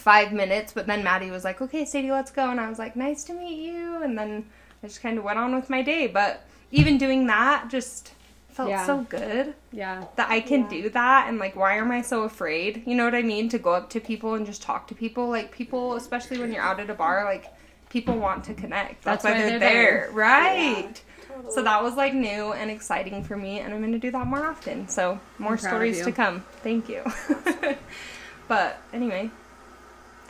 [0.00, 2.96] five minutes but then maddie was like okay sadie let's go and i was like
[2.96, 4.44] nice to meet you and then
[4.82, 8.12] i just kind of went on with my day but even doing that just
[8.48, 8.84] felt Yeah.
[8.86, 10.04] so good Yeah.
[10.16, 10.68] that I can Yeah.
[10.82, 12.82] do that and like why am I so afraid?
[12.84, 13.48] You know what I mean?
[13.50, 15.28] To go up to people and just talk to people.
[15.28, 17.46] Like people, especially when you're out at a bar, like
[17.90, 19.04] people want to connect.
[19.04, 20.00] That's, That's why why they're, they're there.
[20.06, 20.10] there.
[20.12, 21.02] Right.
[21.28, 21.52] Totally.
[21.54, 24.44] So that was like new and exciting for me and I'm gonna do that more
[24.44, 24.88] often.
[24.88, 26.44] So more I'm proud of stories to come.
[26.64, 27.02] Thank you.
[28.48, 29.30] but anyway.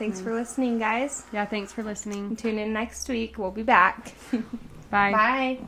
[0.00, 0.24] Thanks mm.
[0.24, 1.24] for listening, guys.
[1.30, 2.34] Yeah, thanks for listening.
[2.34, 3.36] Tune in next week.
[3.36, 4.14] We'll be back.
[4.90, 5.12] Bye.
[5.12, 5.58] Bye.